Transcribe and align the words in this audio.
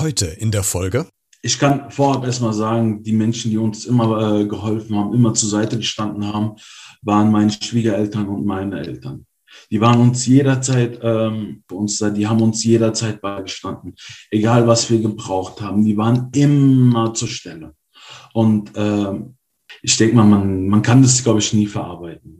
heute 0.00 0.26
in 0.26 0.50
der 0.50 0.62
Folge? 0.62 1.06
Ich 1.42 1.58
kann 1.58 1.90
vorab 1.90 2.24
erstmal 2.24 2.52
sagen, 2.52 3.02
die 3.02 3.12
Menschen, 3.12 3.50
die 3.50 3.58
uns 3.58 3.86
immer 3.86 4.40
äh, 4.40 4.46
geholfen 4.46 4.96
haben, 4.96 5.14
immer 5.14 5.32
zur 5.34 5.48
Seite 5.48 5.76
gestanden 5.76 6.26
haben, 6.26 6.56
waren 7.02 7.30
meine 7.30 7.50
Schwiegereltern 7.50 8.28
und 8.28 8.44
meine 8.44 8.80
Eltern. 8.80 9.26
Die 9.70 9.80
waren 9.80 10.00
uns 10.00 10.26
jederzeit, 10.26 11.00
ähm, 11.02 11.62
uns, 11.70 11.98
die 11.98 12.26
haben 12.26 12.42
uns 12.42 12.62
jederzeit 12.64 13.20
beigestanden. 13.20 13.94
Egal, 14.30 14.66
was 14.66 14.90
wir 14.90 15.00
gebraucht 15.00 15.60
haben, 15.60 15.84
die 15.84 15.96
waren 15.96 16.30
immer 16.34 17.14
zur 17.14 17.28
Stelle. 17.28 17.74
Und 18.32 18.72
ähm, 18.76 19.36
ich 19.82 19.96
denke 19.96 20.16
mal, 20.16 20.26
man, 20.26 20.68
man 20.68 20.82
kann 20.82 21.02
das, 21.02 21.22
glaube 21.22 21.38
ich, 21.40 21.52
nie 21.52 21.66
verarbeiten. 21.66 22.39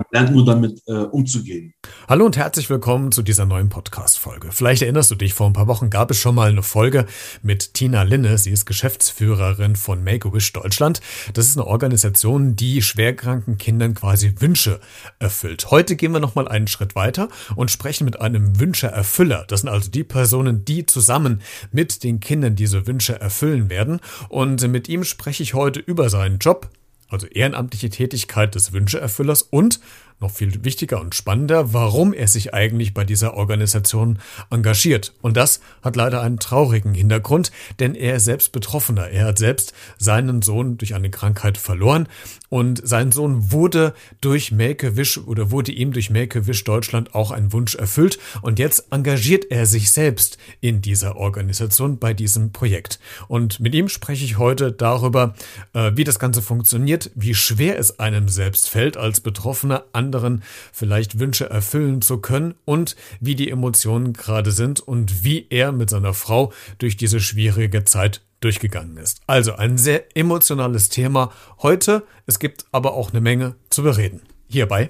Man 0.00 0.06
lernt 0.12 0.34
nur 0.34 0.46
damit 0.46 0.82
äh, 0.86 0.92
umzugehen. 0.92 1.74
Hallo 2.08 2.24
und 2.24 2.38
herzlich 2.38 2.70
willkommen 2.70 3.12
zu 3.12 3.20
dieser 3.20 3.44
neuen 3.44 3.68
Podcast-Folge. 3.68 4.50
Vielleicht 4.50 4.80
erinnerst 4.80 5.10
du 5.10 5.14
dich, 5.14 5.34
vor 5.34 5.46
ein 5.46 5.52
paar 5.52 5.66
Wochen 5.66 5.90
gab 5.90 6.10
es 6.10 6.16
schon 6.16 6.34
mal 6.34 6.48
eine 6.48 6.62
Folge 6.62 7.04
mit 7.42 7.74
Tina 7.74 8.02
Linne. 8.04 8.38
Sie 8.38 8.50
ist 8.50 8.64
Geschäftsführerin 8.64 9.76
von 9.76 10.02
Make-A-Wish 10.02 10.54
Deutschland. 10.54 11.02
Das 11.34 11.44
ist 11.44 11.58
eine 11.58 11.66
Organisation, 11.66 12.56
die 12.56 12.80
schwerkranken 12.80 13.58
Kindern 13.58 13.92
quasi 13.92 14.36
Wünsche 14.38 14.80
erfüllt. 15.18 15.70
Heute 15.70 15.96
gehen 15.96 16.12
wir 16.12 16.20
nochmal 16.20 16.48
einen 16.48 16.66
Schritt 16.66 16.94
weiter 16.94 17.28
und 17.54 17.70
sprechen 17.70 18.06
mit 18.06 18.22
einem 18.22 18.58
Wünscheerfüller. 18.58 19.44
Das 19.48 19.60
sind 19.60 19.68
also 19.68 19.90
die 19.90 20.04
Personen, 20.04 20.64
die 20.64 20.86
zusammen 20.86 21.42
mit 21.72 22.04
den 22.04 22.20
Kindern 22.20 22.56
diese 22.56 22.86
Wünsche 22.86 23.20
erfüllen 23.20 23.68
werden. 23.68 24.00
Und 24.30 24.66
mit 24.66 24.88
ihm 24.88 25.04
spreche 25.04 25.42
ich 25.42 25.52
heute 25.52 25.78
über 25.78 26.08
seinen 26.08 26.38
Job, 26.38 26.70
also 27.10 27.26
ehrenamtliche 27.26 27.90
Tätigkeit 27.90 28.54
des 28.54 28.72
Wünscheerfüllers 28.72 29.42
und 29.42 29.80
noch 30.20 30.30
viel 30.30 30.64
wichtiger 30.64 31.00
und 31.00 31.14
spannender, 31.14 31.72
warum 31.72 32.12
er 32.12 32.28
sich 32.28 32.52
eigentlich 32.52 32.92
bei 32.92 33.04
dieser 33.04 33.34
Organisation 33.34 34.18
engagiert. 34.50 35.14
Und 35.22 35.36
das 35.36 35.60
hat 35.82 35.96
leider 35.96 36.20
einen 36.20 36.38
traurigen 36.38 36.94
Hintergrund, 36.94 37.50
denn 37.78 37.94
er 37.94 38.16
ist 38.16 38.26
selbst 38.26 38.52
Betroffener. 38.52 39.08
Er 39.08 39.26
hat 39.26 39.38
selbst 39.38 39.72
seinen 39.98 40.42
Sohn 40.42 40.76
durch 40.76 40.94
eine 40.94 41.10
Krankheit 41.10 41.56
verloren 41.56 42.06
und 42.50 42.86
sein 42.86 43.12
Sohn 43.12 43.50
wurde 43.50 43.94
durch 44.20 44.52
Make-A-Wish 44.52 45.18
oder 45.18 45.50
wurde 45.50 45.72
ihm 45.72 45.92
durch 45.92 46.10
Make-A-Wish 46.10 46.64
Deutschland 46.64 47.14
auch 47.14 47.30
ein 47.30 47.52
Wunsch 47.52 47.74
erfüllt 47.74 48.18
und 48.42 48.58
jetzt 48.58 48.88
engagiert 48.90 49.46
er 49.50 49.64
sich 49.66 49.90
selbst 49.90 50.36
in 50.60 50.82
dieser 50.82 51.16
Organisation 51.16 51.98
bei 51.98 52.12
diesem 52.12 52.52
Projekt. 52.52 52.98
Und 53.28 53.60
mit 53.60 53.74
ihm 53.74 53.88
spreche 53.88 54.24
ich 54.24 54.36
heute 54.36 54.72
darüber, 54.72 55.34
äh, 55.72 55.92
wie 55.94 56.04
das 56.04 56.18
Ganze 56.18 56.42
funktioniert, 56.42 56.99
wie 57.14 57.34
schwer 57.34 57.78
es 57.78 57.98
einem 57.98 58.28
selbst 58.28 58.68
fällt 58.68 58.96
als 58.96 59.20
Betroffener 59.20 59.84
an 59.92 60.10
anderen 60.10 60.42
vielleicht 60.72 61.18
Wünsche 61.18 61.48
erfüllen 61.48 62.02
zu 62.02 62.18
können 62.18 62.54
und 62.64 62.96
wie 63.20 63.34
die 63.34 63.50
Emotionen 63.50 64.12
gerade 64.12 64.50
sind 64.50 64.80
und 64.80 65.24
wie 65.24 65.46
er 65.50 65.72
mit 65.72 65.90
seiner 65.90 66.14
Frau 66.14 66.52
durch 66.78 66.96
diese 66.96 67.20
schwierige 67.20 67.84
Zeit 67.84 68.22
durchgegangen 68.40 68.96
ist. 68.96 69.20
Also 69.26 69.54
ein 69.54 69.76
sehr 69.76 70.16
emotionales 70.16 70.88
Thema 70.88 71.30
heute. 71.58 72.02
Es 72.26 72.38
gibt 72.38 72.64
aber 72.72 72.94
auch 72.94 73.10
eine 73.10 73.20
Menge 73.20 73.54
zu 73.68 73.82
bereden. 73.82 74.22
Hierbei. 74.48 74.88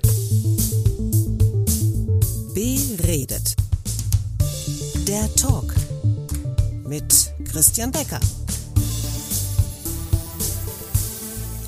Beredet. 2.55 3.57
Der 5.09 5.35
Talk 5.35 5.75
mit 6.87 7.33
Christian 7.51 7.91
Becker. 7.91 8.21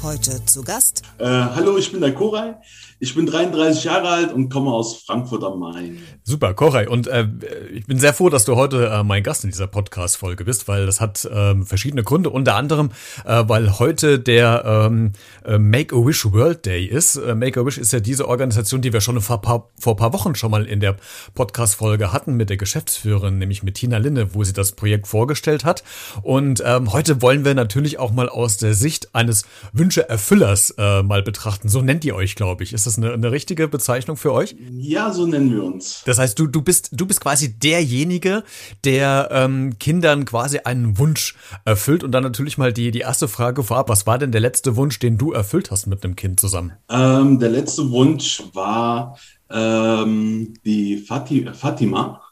Heute 0.02 0.44
zu 0.46 0.64
Gast. 0.64 1.02
Äh, 1.18 1.26
hallo, 1.26 1.78
ich 1.78 1.92
bin 1.92 2.00
der 2.00 2.12
Koray. 2.12 2.54
Ich 3.02 3.16
bin 3.16 3.26
33 3.26 3.82
Jahre 3.82 4.08
alt 4.10 4.32
und 4.32 4.48
komme 4.48 4.70
aus 4.70 5.02
Frankfurt 5.02 5.42
am 5.42 5.58
Main. 5.58 5.98
Super, 6.22 6.54
Koray. 6.54 6.86
Und 6.86 7.08
äh, 7.08 7.26
ich 7.74 7.84
bin 7.84 7.98
sehr 7.98 8.14
froh, 8.14 8.28
dass 8.28 8.44
du 8.44 8.54
heute 8.54 8.86
äh, 8.86 9.02
mein 9.02 9.24
Gast 9.24 9.42
in 9.42 9.50
dieser 9.50 9.66
Podcast-Folge 9.66 10.44
bist, 10.44 10.68
weil 10.68 10.86
das 10.86 11.00
hat 11.00 11.28
ähm, 11.34 11.66
verschiedene 11.66 12.04
Gründe. 12.04 12.30
Unter 12.30 12.54
anderem, 12.54 12.92
äh, 13.24 13.42
weil 13.48 13.80
heute 13.80 14.20
der 14.20 14.62
ähm, 14.64 15.14
äh, 15.44 15.58
Make-A-Wish 15.58 16.32
World 16.32 16.64
Day 16.64 16.84
ist. 16.84 17.16
Äh, 17.16 17.34
Make-A-Wish 17.34 17.78
ist 17.78 17.92
ja 17.92 17.98
diese 17.98 18.28
Organisation, 18.28 18.82
die 18.82 18.92
wir 18.92 19.00
schon 19.00 19.20
vor 19.20 19.42
paar, 19.42 19.70
vor 19.76 19.96
paar 19.96 20.12
Wochen 20.12 20.36
schon 20.36 20.52
mal 20.52 20.64
in 20.64 20.78
der 20.78 20.94
Podcast-Folge 21.34 22.12
hatten 22.12 22.34
mit 22.34 22.50
der 22.50 22.56
Geschäftsführerin, 22.56 23.36
nämlich 23.36 23.64
mit 23.64 23.74
Tina 23.74 23.98
Linne, 23.98 24.32
wo 24.32 24.44
sie 24.44 24.52
das 24.52 24.76
Projekt 24.76 25.08
vorgestellt 25.08 25.64
hat. 25.64 25.82
Und 26.22 26.62
ähm, 26.64 26.92
heute 26.92 27.20
wollen 27.20 27.44
wir 27.44 27.54
natürlich 27.54 27.98
auch 27.98 28.12
mal 28.12 28.28
aus 28.28 28.58
der 28.58 28.74
Sicht 28.74 29.12
eines 29.12 29.44
Wünsche-Erfüllers 29.72 30.76
äh, 30.78 31.02
mal 31.02 31.24
betrachten. 31.24 31.68
So 31.68 31.82
nennt 31.82 32.04
ihr 32.04 32.14
euch, 32.14 32.36
glaube 32.36 32.62
ich. 32.62 32.72
Ist 32.72 32.86
das 32.86 32.91
eine, 32.98 33.12
eine 33.12 33.30
richtige 33.30 33.68
Bezeichnung 33.68 34.16
für 34.16 34.32
euch? 34.32 34.56
Ja, 34.70 35.12
so 35.12 35.26
nennen 35.26 35.52
wir 35.52 35.62
uns. 35.62 36.02
Das 36.04 36.18
heißt, 36.18 36.38
du, 36.38 36.46
du, 36.46 36.62
bist, 36.62 36.90
du 36.92 37.06
bist 37.06 37.20
quasi 37.20 37.58
derjenige, 37.58 38.44
der 38.84 39.28
ähm, 39.30 39.78
Kindern 39.78 40.24
quasi 40.24 40.58
einen 40.58 40.98
Wunsch 40.98 41.36
erfüllt. 41.64 42.04
Und 42.04 42.12
dann 42.12 42.22
natürlich 42.22 42.58
mal 42.58 42.72
die, 42.72 42.90
die 42.90 43.00
erste 43.00 43.28
Frage 43.28 43.62
vorab. 43.62 43.88
Was 43.88 44.06
war 44.06 44.18
denn 44.18 44.32
der 44.32 44.40
letzte 44.40 44.76
Wunsch, 44.76 44.98
den 44.98 45.18
du 45.18 45.32
erfüllt 45.32 45.70
hast 45.70 45.86
mit 45.86 46.04
einem 46.04 46.16
Kind 46.16 46.40
zusammen? 46.40 46.72
Ähm, 46.88 47.38
der 47.38 47.50
letzte 47.50 47.90
Wunsch 47.90 48.42
war 48.52 49.18
ähm, 49.50 50.54
die 50.64 50.98
Fati 50.98 51.48
Fatima. 51.52 52.22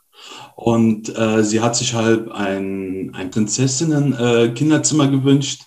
Und 0.55 1.17
äh, 1.17 1.43
sie 1.43 1.61
hat 1.61 1.77
sich 1.77 1.95
halt 1.95 2.31
ein, 2.31 3.13
ein 3.15 3.31
Prinzessinnen-Kinderzimmer 3.31 5.05
äh, 5.05 5.11
gewünscht. 5.11 5.63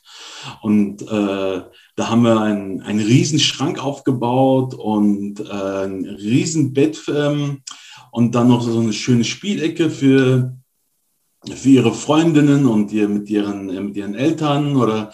Und 0.62 1.02
äh, 1.03 1.62
da 1.96 2.09
haben 2.09 2.24
wir 2.24 2.42
einen, 2.42 2.81
einen 2.81 3.00
riesen 3.00 3.40
Schrank 3.40 3.84
aufgebaut 3.84 4.74
und 4.74 5.40
äh, 5.40 5.86
ein 5.86 6.06
riesen 6.06 6.74
Bett 6.74 7.02
ähm, 7.08 7.62
und 8.12 8.34
dann 8.34 8.48
noch 8.48 8.62
so 8.62 8.80
eine 8.80 8.94
schöne 8.94 9.24
Spielecke 9.24 9.90
für, 9.90 10.58
für 11.46 11.70
ihre 11.70 11.94
Freundinnen 11.94 12.66
und 12.66 12.92
ihr, 12.92 13.08
mit, 13.08 13.30
ihren, 13.30 13.68
mit 13.86 13.96
ihren 13.96 14.16
Eltern 14.16 14.76
oder 14.76 15.14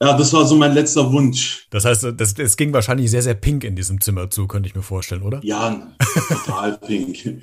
ja, 0.00 0.14
das 0.14 0.30
war 0.34 0.44
so 0.44 0.56
mein 0.56 0.74
letzter 0.74 1.10
Wunsch. 1.10 1.66
Das 1.70 1.86
heißt, 1.86 2.08
das, 2.16 2.34
das 2.34 2.56
ging 2.58 2.70
wahrscheinlich 2.74 3.10
sehr, 3.10 3.22
sehr 3.22 3.34
pink 3.34 3.64
in 3.64 3.74
diesem 3.74 3.98
Zimmer 3.98 4.28
zu, 4.28 4.46
könnte 4.46 4.68
ich 4.68 4.74
mir 4.74 4.82
vorstellen, 4.82 5.22
oder? 5.22 5.40
Ja, 5.42 5.90
total 6.28 6.76
pink. 6.78 7.40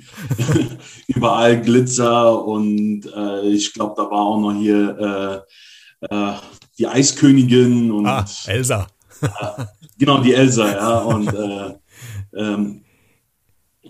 Überall 1.08 1.60
Glitzer 1.60 2.44
und 2.44 3.06
äh, 3.12 3.48
ich 3.48 3.72
glaube, 3.72 3.94
da 3.96 4.02
war 4.04 4.20
auch 4.20 4.38
noch 4.38 4.54
hier 4.54 5.44
äh, 5.46 5.52
äh, 6.10 6.32
die 6.78 6.86
Eiskönigin 6.86 7.90
und 7.90 8.06
ah, 8.06 8.24
Elsa. 8.46 8.86
genau, 9.98 10.18
die 10.18 10.34
Elsa, 10.34 10.72
ja. 10.72 10.98
Und 10.98 11.32
äh, 11.32 11.74
ähm, 12.36 12.83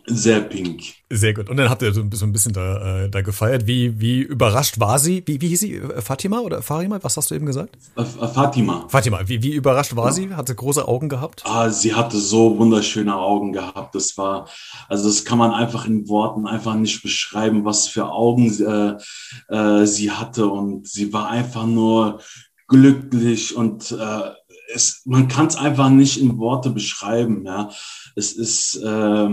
sehr 0.06 0.40
pink. 0.40 0.82
Sehr 1.10 1.32
gut. 1.32 1.48
Und 1.48 1.56
dann 1.56 1.70
habt 1.70 1.80
ihr 1.82 1.92
so 1.94 2.00
ein 2.02 2.10
bisschen 2.10 2.52
da, 2.52 3.04
äh, 3.04 3.10
da 3.10 3.22
gefeiert. 3.22 3.66
Wie, 3.66 3.98
wie 4.00 4.20
überrascht 4.20 4.78
war 4.78 4.98
sie? 4.98 5.22
Wie, 5.26 5.40
wie 5.40 5.48
hieß 5.48 5.60
sie? 5.60 5.80
Fatima 6.00 6.40
oder 6.40 6.60
Farima? 6.60 6.98
Was 7.02 7.16
hast 7.16 7.30
du 7.30 7.34
eben 7.34 7.46
gesagt? 7.46 7.76
Äh, 7.96 8.04
Fatima. 8.04 8.86
Fatima. 8.88 9.20
Wie, 9.26 9.42
wie 9.42 9.54
überrascht 9.54 9.96
war 9.96 10.06
ja. 10.06 10.12
sie? 10.12 10.34
Hat 10.34 10.48
sie 10.48 10.54
große 10.54 10.86
Augen 10.86 11.08
gehabt? 11.08 11.42
Ah, 11.46 11.70
sie 11.70 11.94
hatte 11.94 12.18
so 12.18 12.58
wunderschöne 12.58 13.16
Augen 13.16 13.52
gehabt. 13.52 13.94
Das 13.94 14.18
war, 14.18 14.48
also 14.88 15.08
das 15.08 15.24
kann 15.24 15.38
man 15.38 15.52
einfach 15.52 15.86
in 15.86 16.08
Worten 16.08 16.46
einfach 16.46 16.74
nicht 16.74 17.02
beschreiben, 17.02 17.64
was 17.64 17.88
für 17.88 18.10
Augen 18.10 18.50
äh, 18.60 19.54
äh, 19.54 19.86
sie 19.86 20.10
hatte. 20.10 20.48
Und 20.48 20.86
sie 20.86 21.12
war 21.12 21.28
einfach 21.30 21.66
nur 21.66 22.20
glücklich 22.68 23.56
und 23.56 23.92
äh, 23.92 24.30
es, 24.72 25.02
man 25.04 25.28
kann 25.28 25.46
es 25.46 25.56
einfach 25.56 25.88
nicht 25.90 26.20
in 26.20 26.38
Worte 26.38 26.70
beschreiben. 26.70 27.44
Ja, 27.44 27.70
es 28.16 28.32
ist 28.32 28.76
äh, 28.76 29.28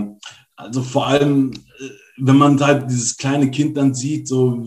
also 0.62 0.82
vor 0.82 1.06
allem, 1.06 1.52
äh, 1.52 1.88
wenn 2.18 2.36
man 2.36 2.60
halt 2.60 2.90
dieses 2.90 3.16
kleine 3.16 3.50
Kind 3.50 3.76
dann 3.76 3.94
sieht, 3.94 4.28
so 4.28 4.66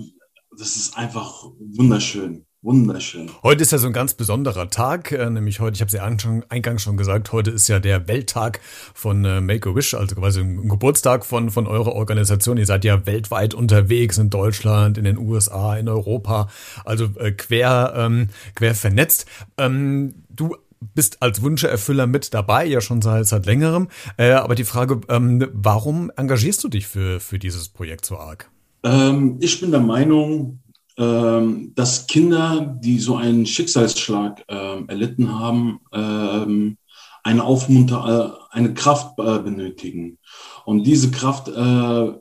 das 0.58 0.76
ist 0.76 0.98
einfach 0.98 1.46
wunderschön. 1.60 2.46
Wunderschön. 2.62 3.30
Heute 3.44 3.62
ist 3.62 3.72
ja 3.74 3.78
so 3.78 3.86
ein 3.86 3.94
ganz 3.94 4.16
besonderer 4.16 4.72
Tag, 4.72 5.12
äh, 5.12 5.30
nämlich 5.30 5.60
heute, 5.60 5.76
ich 5.76 5.82
habe 5.82 5.88
es 5.88 5.94
ja 5.94 6.44
eingangs 6.50 6.82
schon 6.82 6.98
gesagt, 6.98 7.32
heute 7.32 7.52
ist 7.52 7.68
ja 7.68 7.80
der 7.80 8.08
Welttag 8.08 8.60
von 8.96 9.24
äh, 9.24 9.40
Make-A-Wish, 9.40 9.94
also 9.94 10.16
quasi 10.16 10.40
ein 10.40 10.68
Geburtstag 10.68 11.28
von, 11.28 11.52
von 11.52 11.68
eurer 11.68 11.94
Organisation. 11.94 12.58
Ihr 12.58 12.66
seid 12.66 12.84
ja 12.84 13.06
weltweit 13.06 13.54
unterwegs 13.54 14.18
in 14.18 14.32
Deutschland, 14.32 14.98
in 14.98 15.04
den 15.04 15.20
USA, 15.20 15.78
in 15.78 15.88
Europa, 15.88 16.50
also 16.86 17.10
quer, 17.38 17.94
ähm, 17.96 18.30
quer 18.56 18.74
vernetzt. 18.74 19.28
Ähm, 19.60 20.24
du 20.30 20.56
bist 20.94 21.22
als 21.22 21.42
Wunscheerfüller 21.42 22.08
mit 22.08 22.34
dabei, 22.34 22.66
ja 22.66 22.82
schon 22.82 23.02
seit, 23.02 23.26
seit 23.28 23.46
längerem. 23.46 23.88
Äh, 24.18 24.32
aber 24.32 24.56
die 24.56 24.64
Frage, 24.64 25.02
ähm, 25.10 25.48
warum 25.54 26.12
engagierst 26.16 26.64
du 26.64 26.68
dich 26.68 26.88
für, 26.88 27.20
für 27.20 27.40
dieses 27.40 27.70
Projekt 27.70 28.06
so 28.06 28.18
arg? 28.18 28.50
Ähm, 28.84 29.38
ich 29.42 29.60
bin 29.60 29.72
der 29.72 29.80
Meinung, 29.80 30.60
ähm, 30.98 31.74
dass 31.76 32.08
Kinder, 32.08 32.78
die 32.82 33.00
so 33.00 33.18
einen 33.18 33.46
Schicksalsschlag 33.46 34.44
ähm, 34.48 34.88
erlitten 34.88 35.38
haben, 35.38 35.80
ähm, 35.92 36.78
eine 37.24 37.44
Aufmunter, 37.44 38.40
äh, 38.52 38.56
eine 38.56 38.74
Kraft 38.74 39.18
äh, 39.20 39.40
benötigen. 39.40 40.20
Und 40.64 40.84
diese 40.84 41.12
Kraft 41.12 41.48
äh, 41.48 42.14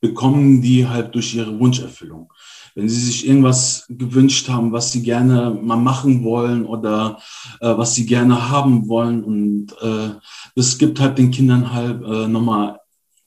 bekommen 0.00 0.60
die 0.60 0.86
halt 0.86 1.14
durch 1.14 1.34
ihre 1.34 1.58
Wunscherfüllung. 1.58 2.30
Wenn 2.74 2.88
sie 2.88 3.00
sich 3.00 3.26
irgendwas 3.26 3.84
gewünscht 3.88 4.48
haben, 4.48 4.72
was 4.72 4.92
sie 4.92 5.02
gerne 5.02 5.56
mal 5.62 5.76
machen 5.76 6.24
wollen 6.24 6.64
oder 6.64 7.18
äh, 7.60 7.76
was 7.76 7.94
sie 7.94 8.06
gerne 8.06 8.50
haben 8.50 8.88
wollen 8.88 9.22
und 9.24 9.72
äh, 9.82 10.10
das 10.56 10.78
gibt 10.78 11.00
halt 11.00 11.18
den 11.18 11.30
Kindern 11.30 11.72
halt 11.72 12.02
äh, 12.02 12.28
nochmal 12.28 12.78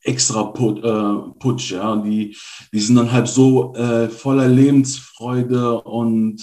extra 0.01 0.43
Put, 0.43 0.83
äh, 0.83 1.39
Putsch, 1.39 1.71
ja. 1.71 1.95
Die, 1.97 2.35
die 2.71 2.79
sind 2.79 2.95
dann 2.95 3.11
halt 3.11 3.27
so 3.27 3.73
äh, 3.75 4.09
voller 4.09 4.47
Lebensfreude 4.47 5.81
und 5.81 6.41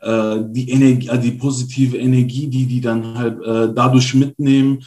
äh, 0.00 0.38
die 0.48 0.70
Energie, 0.70 1.08
äh, 1.08 1.18
die 1.18 1.32
positive 1.32 1.98
Energie, 1.98 2.48
die 2.48 2.66
die 2.66 2.80
dann 2.80 3.16
halt 3.16 3.38
dadurch 3.76 4.14
mitnehmen, 4.14 4.82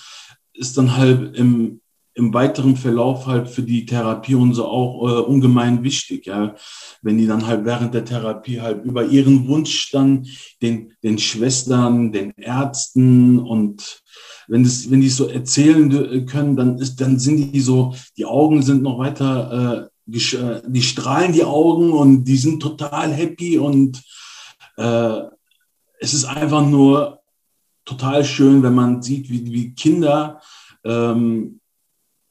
ist 0.54 0.78
dann 0.78 0.96
halt 0.96 1.36
im, 1.36 1.81
im 2.22 2.34
weiteren 2.34 2.78
Verlauf 2.78 3.26
halt 3.26 3.50
für 3.50 3.64
die 3.64 3.86
Therapie 3.86 4.36
und 4.36 4.54
so 4.54 4.66
auch 4.66 5.10
äh, 5.10 5.22
ungemein 5.22 5.84
wichtig, 5.84 6.28
ja. 6.28 6.56
Wenn 7.02 7.18
die 7.18 7.26
dann 7.26 7.48
halt 7.48 7.66
während 7.66 7.96
der 7.96 8.06
Therapie 8.06 8.62
halt 8.62 8.86
über 8.86 9.06
ihren 9.06 9.48
Wunsch 9.48 9.90
dann 9.92 10.28
den, 10.62 10.94
den 11.04 11.18
Schwestern, 11.18 12.12
den 12.12 12.32
Ärzten 12.38 13.40
und 13.40 14.04
wenn, 14.48 14.64
das, 14.64 14.92
wenn 14.92 15.02
die 15.02 15.10
so 15.10 15.28
erzählen 15.28 16.26
können, 16.28 16.56
dann 16.56 16.78
ist, 16.78 17.02
dann 17.02 17.18
sind 17.18 17.54
die 17.54 17.60
so, 17.60 17.96
die 18.18 18.26
Augen 18.26 18.62
sind 18.62 18.84
noch 18.84 19.00
weiter, 19.00 19.90
äh, 20.08 20.16
äh, 20.16 20.62
die 20.68 20.82
strahlen 20.82 21.34
die 21.34 21.44
Augen 21.44 21.92
und 21.92 22.26
die 22.26 22.38
sind 22.38 22.62
total 22.62 23.12
happy 23.12 23.58
und 23.58 24.02
äh, 24.78 25.22
es 26.00 26.14
ist 26.14 26.26
einfach 26.26 26.66
nur 26.66 27.22
total 27.84 28.24
schön, 28.24 28.62
wenn 28.62 28.76
man 28.76 29.02
sieht, 29.02 29.30
wie, 29.30 29.52
wie 29.52 29.74
Kinder 29.74 30.40
ähm, 30.84 31.61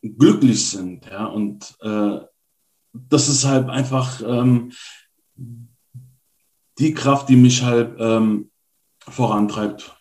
glücklich 0.02 0.68
sind. 0.68 1.06
Ja? 1.06 1.26
Und 1.26 1.76
äh, 1.80 2.20
das 2.92 3.28
ist 3.28 3.44
halt 3.44 3.68
einfach 3.68 4.20
ähm, 4.22 4.72
die 6.78 6.94
Kraft, 6.94 7.28
die 7.28 7.36
mich 7.36 7.62
halt 7.62 7.96
ähm, 7.98 8.50
vorantreibt 9.00 9.96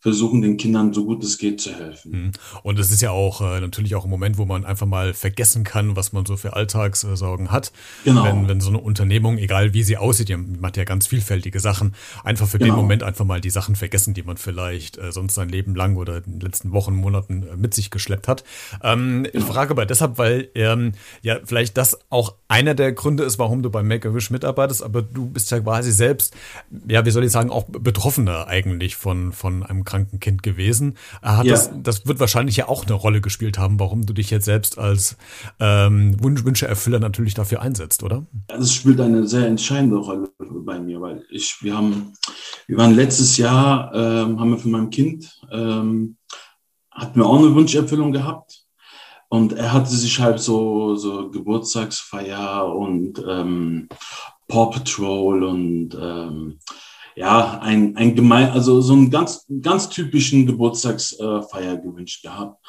versuchen, 0.00 0.42
den 0.42 0.56
Kindern 0.56 0.92
so 0.92 1.04
gut 1.04 1.24
es 1.24 1.38
geht 1.38 1.60
zu 1.60 1.74
helfen. 1.74 2.10
Mhm. 2.10 2.32
Und 2.62 2.78
es 2.78 2.90
ist 2.90 3.02
ja 3.02 3.10
auch 3.10 3.40
äh, 3.40 3.60
natürlich 3.60 3.96
auch 3.96 4.04
ein 4.04 4.10
Moment, 4.10 4.38
wo 4.38 4.44
man 4.44 4.64
einfach 4.64 4.86
mal 4.86 5.12
vergessen 5.12 5.64
kann, 5.64 5.96
was 5.96 6.12
man 6.12 6.24
so 6.24 6.36
für 6.36 6.54
Alltagssorgen 6.54 7.50
hat. 7.50 7.72
Genau. 8.04 8.24
Wenn, 8.24 8.46
wenn 8.46 8.60
so 8.60 8.68
eine 8.68 8.78
Unternehmung, 8.78 9.38
egal 9.38 9.74
wie 9.74 9.82
sie 9.82 9.96
aussieht, 9.96 10.28
die 10.28 10.36
macht 10.36 10.76
ja 10.76 10.84
ganz 10.84 11.08
vielfältige 11.08 11.58
Sachen, 11.58 11.94
einfach 12.22 12.46
für 12.46 12.58
genau. 12.58 12.74
den 12.74 12.80
Moment 12.80 13.02
einfach 13.02 13.24
mal 13.24 13.40
die 13.40 13.50
Sachen 13.50 13.74
vergessen, 13.74 14.14
die 14.14 14.22
man 14.22 14.36
vielleicht 14.36 14.98
äh, 14.98 15.10
sonst 15.10 15.34
sein 15.34 15.48
Leben 15.48 15.74
lang 15.74 15.96
oder 15.96 16.18
in 16.18 16.38
den 16.38 16.40
letzten 16.40 16.72
Wochen, 16.72 16.94
Monaten 16.94 17.42
äh, 17.42 17.56
mit 17.56 17.74
sich 17.74 17.90
geschleppt 17.90 18.28
hat. 18.28 18.44
Ähm, 18.84 19.26
genau. 19.32 19.46
Frage 19.46 19.72
aber 19.72 19.84
deshalb, 19.84 20.16
weil 20.18 20.48
ähm, 20.54 20.92
ja 21.22 21.38
vielleicht 21.44 21.76
das 21.76 21.98
auch 22.08 22.36
einer 22.46 22.74
der 22.74 22.92
Gründe 22.92 23.24
ist, 23.24 23.38
warum 23.38 23.62
du 23.62 23.70
beim 23.70 23.88
Make-A-Wish 23.88 24.30
mitarbeitest, 24.30 24.82
aber 24.82 25.02
du 25.02 25.26
bist 25.26 25.50
ja 25.50 25.58
quasi 25.58 25.90
selbst, 25.90 26.34
ja, 26.86 27.04
wie 27.04 27.10
soll 27.10 27.24
ich 27.24 27.32
sagen, 27.32 27.50
auch 27.50 27.64
Betroffener 27.68 28.46
eigentlich 28.46 28.96
von, 28.96 29.32
von 29.32 29.64
einem 29.64 29.84
kranken 29.88 30.20
Kind 30.20 30.42
gewesen. 30.42 30.96
Hat 31.22 31.46
ja. 31.46 31.52
das, 31.52 31.70
das 31.82 32.06
wird 32.06 32.20
wahrscheinlich 32.20 32.56
ja 32.56 32.68
auch 32.68 32.84
eine 32.84 32.94
Rolle 32.94 33.20
gespielt 33.20 33.58
haben, 33.58 33.80
warum 33.80 34.04
du 34.04 34.12
dich 34.12 34.30
jetzt 34.30 34.44
selbst 34.44 34.78
als 34.78 35.16
ähm, 35.60 36.22
Wunsch, 36.22 36.44
Wünscheerfüller 36.44 37.00
natürlich 37.00 37.32
dafür 37.34 37.62
einsetzt, 37.62 38.02
oder? 38.02 38.26
Das 38.48 38.72
spielt 38.72 39.00
eine 39.00 39.26
sehr 39.26 39.46
entscheidende 39.46 39.96
Rolle 39.96 40.30
bei 40.38 40.78
mir, 40.78 41.00
weil 41.00 41.24
ich, 41.30 41.56
wir 41.62 41.74
haben, 41.74 42.12
wir 42.66 42.76
waren 42.76 42.94
letztes 42.94 43.38
Jahr, 43.38 43.92
ähm, 43.94 44.38
haben 44.38 44.50
wir 44.50 44.58
für 44.58 44.68
mein 44.68 44.90
Kind, 44.90 45.40
ähm, 45.50 46.16
hatten 46.90 47.18
wir 47.18 47.26
auch 47.26 47.38
eine 47.38 47.54
Wunscherfüllung 47.54 48.12
gehabt. 48.12 48.64
Und 49.30 49.52
er 49.52 49.72
hatte 49.72 49.90
sich 49.90 50.20
halt 50.20 50.40
so, 50.40 50.96
so 50.96 51.30
Geburtstagsfeier 51.30 52.74
und 52.74 53.22
ähm, 53.28 53.88
Paw 54.48 54.70
Patrol 54.70 55.44
und 55.44 55.94
ähm, 56.00 56.58
ja, 57.18 57.58
ein, 57.60 57.96
ein 57.96 58.14
gemein, 58.14 58.50
also 58.50 58.80
so 58.80 58.92
einen 58.92 59.10
ganz, 59.10 59.44
ganz 59.60 59.88
typischen 59.88 60.46
Geburtstagsfeier 60.46 61.76
gewünscht 61.76 62.22
gehabt. 62.22 62.64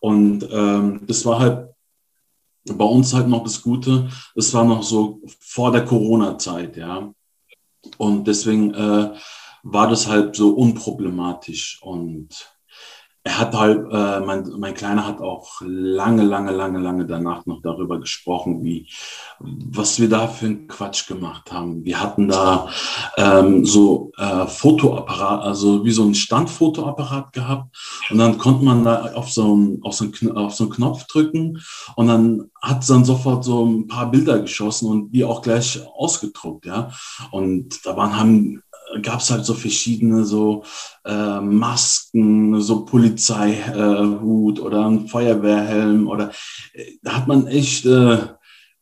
Und 0.00 0.48
ähm, 0.50 1.02
das 1.06 1.26
war 1.26 1.38
halt 1.38 1.68
bei 2.64 2.84
uns 2.84 3.12
halt 3.12 3.28
noch 3.28 3.44
das 3.44 3.60
Gute. 3.60 4.08
Das 4.34 4.54
war 4.54 4.64
noch 4.64 4.82
so 4.82 5.20
vor 5.40 5.70
der 5.70 5.84
Corona-Zeit, 5.84 6.78
ja. 6.78 7.12
Und 7.98 8.26
deswegen 8.26 8.72
äh, 8.72 9.12
war 9.64 9.88
das 9.88 10.06
halt 10.06 10.34
so 10.34 10.54
unproblematisch. 10.54 11.80
Und 11.82 12.50
er 13.22 13.38
hat 13.38 13.54
halt, 13.54 13.86
äh, 13.92 14.20
mein, 14.20 14.50
mein 14.58 14.72
Kleiner 14.72 15.06
hat 15.06 15.20
auch 15.20 15.60
lange, 15.60 16.22
lange, 16.22 16.52
lange, 16.52 16.78
lange 16.78 17.06
danach 17.06 17.44
noch 17.44 17.60
darüber 17.60 18.00
gesprochen, 18.00 18.64
wie, 18.64 18.88
was 19.38 20.00
wir 20.00 20.08
da 20.08 20.26
für 20.26 20.46
einen 20.46 20.68
Quatsch 20.68 21.06
gemacht 21.06 21.52
haben. 21.52 21.84
Wir 21.84 22.00
hatten 22.00 22.28
da 22.28 22.68
ähm, 23.18 23.66
so 23.66 24.10
äh, 24.16 24.46
Fotoapparat, 24.46 25.42
also 25.42 25.84
wie 25.84 25.90
so 25.90 26.04
ein 26.04 26.14
Standfotoapparat 26.14 27.34
gehabt 27.34 27.76
und 28.10 28.16
dann 28.16 28.38
konnte 28.38 28.64
man 28.64 28.84
da 28.84 29.12
auf 29.14 29.30
so 29.30 29.52
einen, 29.52 29.82
auf 29.82 29.94
so 29.94 30.04
einen, 30.04 30.36
auf 30.36 30.54
so 30.54 30.64
einen 30.64 30.72
Knopf 30.72 31.06
drücken 31.06 31.60
und 31.96 32.06
dann 32.06 32.50
hat 32.62 32.88
dann 32.88 33.04
sofort 33.04 33.44
so 33.44 33.66
ein 33.66 33.86
paar 33.86 34.10
Bilder 34.10 34.38
geschossen 34.38 34.88
und 34.88 35.12
die 35.12 35.24
auch 35.24 35.42
gleich 35.42 35.80
ausgedruckt, 35.94 36.64
ja. 36.64 36.90
Und 37.30 37.84
da 37.84 37.96
waren, 37.96 38.18
haben 38.18 38.62
gab 39.02 39.20
es 39.20 39.30
halt 39.30 39.44
so 39.44 39.54
verschiedene 39.54 40.24
so 40.24 40.64
äh, 41.04 41.40
Masken, 41.40 42.60
so 42.60 42.84
Polizeihut 42.84 44.58
äh, 44.58 44.62
oder 44.62 44.86
ein 44.86 45.08
Feuerwehrhelm 45.08 46.08
oder 46.08 46.30
äh, 46.72 46.84
da 47.02 47.16
hat 47.16 47.28
man 47.28 47.46
echt 47.46 47.86
äh, 47.86 48.18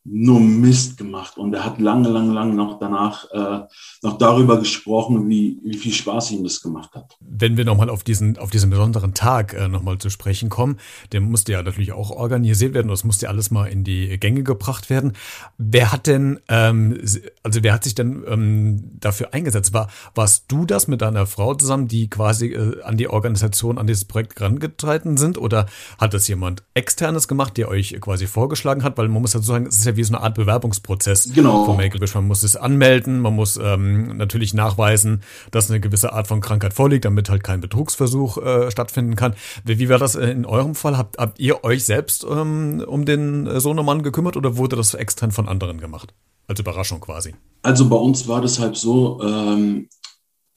nur 0.04 0.40
Mist 0.40 0.96
gemacht. 0.96 1.36
Und 1.36 1.54
er 1.54 1.64
hat 1.64 1.80
lange, 1.80 2.08
lange, 2.08 2.32
lange 2.32 2.54
noch 2.54 2.78
danach 2.78 3.30
äh, 3.30 3.66
noch 4.02 4.18
darüber 4.18 4.58
gesprochen, 4.58 5.28
wie, 5.28 5.58
wie 5.62 5.76
viel 5.76 5.92
Spaß 5.92 6.30
ihm 6.32 6.44
das 6.44 6.62
gemacht 6.62 6.94
hat. 6.94 7.16
Wenn 7.20 7.56
wir 7.56 7.64
nochmal 7.64 7.90
auf 7.90 8.04
diesen, 8.04 8.38
auf 8.38 8.50
diesen 8.50 8.70
besonderen 8.70 9.14
Tag 9.14 9.54
äh, 9.54 9.68
nochmal 9.68 9.98
zu 9.98 10.10
sprechen 10.10 10.48
kommen, 10.48 10.78
der 11.12 11.20
musste 11.20 11.52
ja 11.52 11.62
natürlich 11.62 11.92
auch 11.92 12.10
organisiert 12.10 12.74
werden, 12.74 12.88
das 12.88 13.04
musste 13.04 13.26
ja 13.26 13.30
alles 13.30 13.50
mal 13.50 13.66
in 13.66 13.84
die 13.84 14.18
Gänge 14.18 14.42
gebracht 14.42 14.88
werden. 14.88 15.12
Wer 15.58 15.92
hat 15.92 16.06
denn, 16.06 16.40
ähm, 16.48 16.98
also 17.42 17.62
wer 17.62 17.74
hat 17.74 17.84
sich 17.84 17.94
denn 17.94 18.24
ähm, 18.26 18.98
dafür 19.00 19.34
eingesetzt? 19.34 19.72
War, 19.72 19.88
warst 20.14 20.44
du 20.48 20.64
das 20.64 20.88
mit 20.88 21.02
deiner 21.02 21.26
Frau 21.26 21.54
zusammen, 21.54 21.88
die 21.88 22.08
quasi 22.08 22.48
äh, 22.48 22.82
an 22.82 22.96
die 22.96 23.08
Organisation, 23.08 23.78
an 23.78 23.86
dieses 23.86 24.04
Projekt 24.04 24.40
herangetreten 24.40 25.16
sind? 25.16 25.38
Oder 25.38 25.66
hat 25.98 26.14
das 26.14 26.28
jemand 26.28 26.62
externes 26.74 27.28
gemacht, 27.28 27.56
der 27.56 27.68
euch 27.68 27.96
quasi 28.00 28.26
vorgeschlagen 28.26 28.84
hat? 28.84 28.96
Weil 28.96 29.08
man 29.08 29.22
muss 29.22 29.32
dazu 29.32 29.46
sagen, 29.46 29.66
es 29.66 29.78
ist 29.78 29.86
ja 29.88 29.96
wie 29.96 30.04
so 30.04 30.14
eine 30.14 30.22
Art 30.22 30.34
Bewerbungsprozess 30.34 31.32
genau. 31.34 31.64
von 31.64 31.76
Make-A-Wish. 31.76 32.14
Man 32.14 32.26
muss 32.26 32.42
es 32.42 32.56
anmelden, 32.56 33.20
man 33.20 33.34
muss 33.34 33.58
ähm, 33.60 34.16
natürlich 34.16 34.54
nachweisen, 34.54 35.22
dass 35.50 35.70
eine 35.70 35.80
gewisse 35.80 36.12
Art 36.12 36.28
von 36.28 36.40
Krankheit 36.40 36.74
vorliegt, 36.74 37.04
damit 37.04 37.30
halt 37.30 37.42
kein 37.42 37.60
Betrugsversuch 37.60 38.38
äh, 38.38 38.70
stattfinden 38.70 39.16
kann. 39.16 39.34
Wie, 39.64 39.78
wie 39.78 39.88
war 39.88 39.98
das 39.98 40.14
in 40.14 40.46
eurem 40.46 40.74
Fall? 40.74 40.96
Habt, 40.96 41.18
habt 41.18 41.38
ihr 41.40 41.64
euch 41.64 41.84
selbst 41.84 42.24
ähm, 42.28 42.84
um 42.86 43.04
den 43.04 43.60
Sohnemann 43.60 44.02
gekümmert 44.02 44.36
oder 44.36 44.56
wurde 44.56 44.76
das 44.76 44.94
extern 44.94 45.32
von 45.32 45.48
anderen 45.48 45.80
gemacht? 45.80 46.14
Als 46.46 46.60
Überraschung 46.60 47.00
quasi. 47.00 47.34
Also 47.62 47.88
bei 47.88 47.96
uns 47.96 48.26
war 48.26 48.40
das 48.40 48.58
halt 48.58 48.76
so, 48.76 49.20
ähm, 49.22 49.88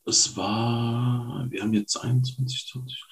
es 0.06 0.36
war, 0.36 1.46
wir 1.50 1.62
haben 1.62 1.74
jetzt 1.74 1.96
21, 1.98 2.68
20, 2.72 3.04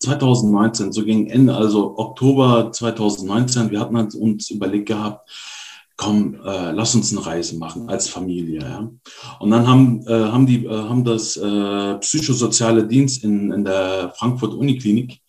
2019, 0.00 0.92
so 0.92 1.04
gegen 1.04 1.28
Ende, 1.28 1.54
also 1.54 1.96
Oktober 1.98 2.72
2019, 2.72 3.70
wir 3.70 3.80
hatten 3.80 3.96
halt 3.96 4.14
uns 4.14 4.50
überlegt 4.50 4.86
gehabt, 4.86 5.28
komm, 5.96 6.34
äh, 6.44 6.72
lass 6.72 6.94
uns 6.94 7.12
eine 7.12 7.24
Reise 7.24 7.56
machen 7.56 7.88
als 7.88 8.08
Familie. 8.08 8.60
Ja? 8.60 8.90
Und 9.38 9.50
dann 9.50 9.66
haben, 9.66 10.06
äh, 10.06 10.12
haben, 10.12 10.46
die, 10.46 10.66
äh, 10.66 10.70
haben 10.70 11.04
das 11.04 11.36
äh, 11.36 11.94
psychosoziale 11.98 12.86
Dienst 12.86 13.22
in, 13.24 13.52
in 13.52 13.64
der 13.64 14.12
Frankfurt 14.16 14.54
Uniklinik 14.54 15.20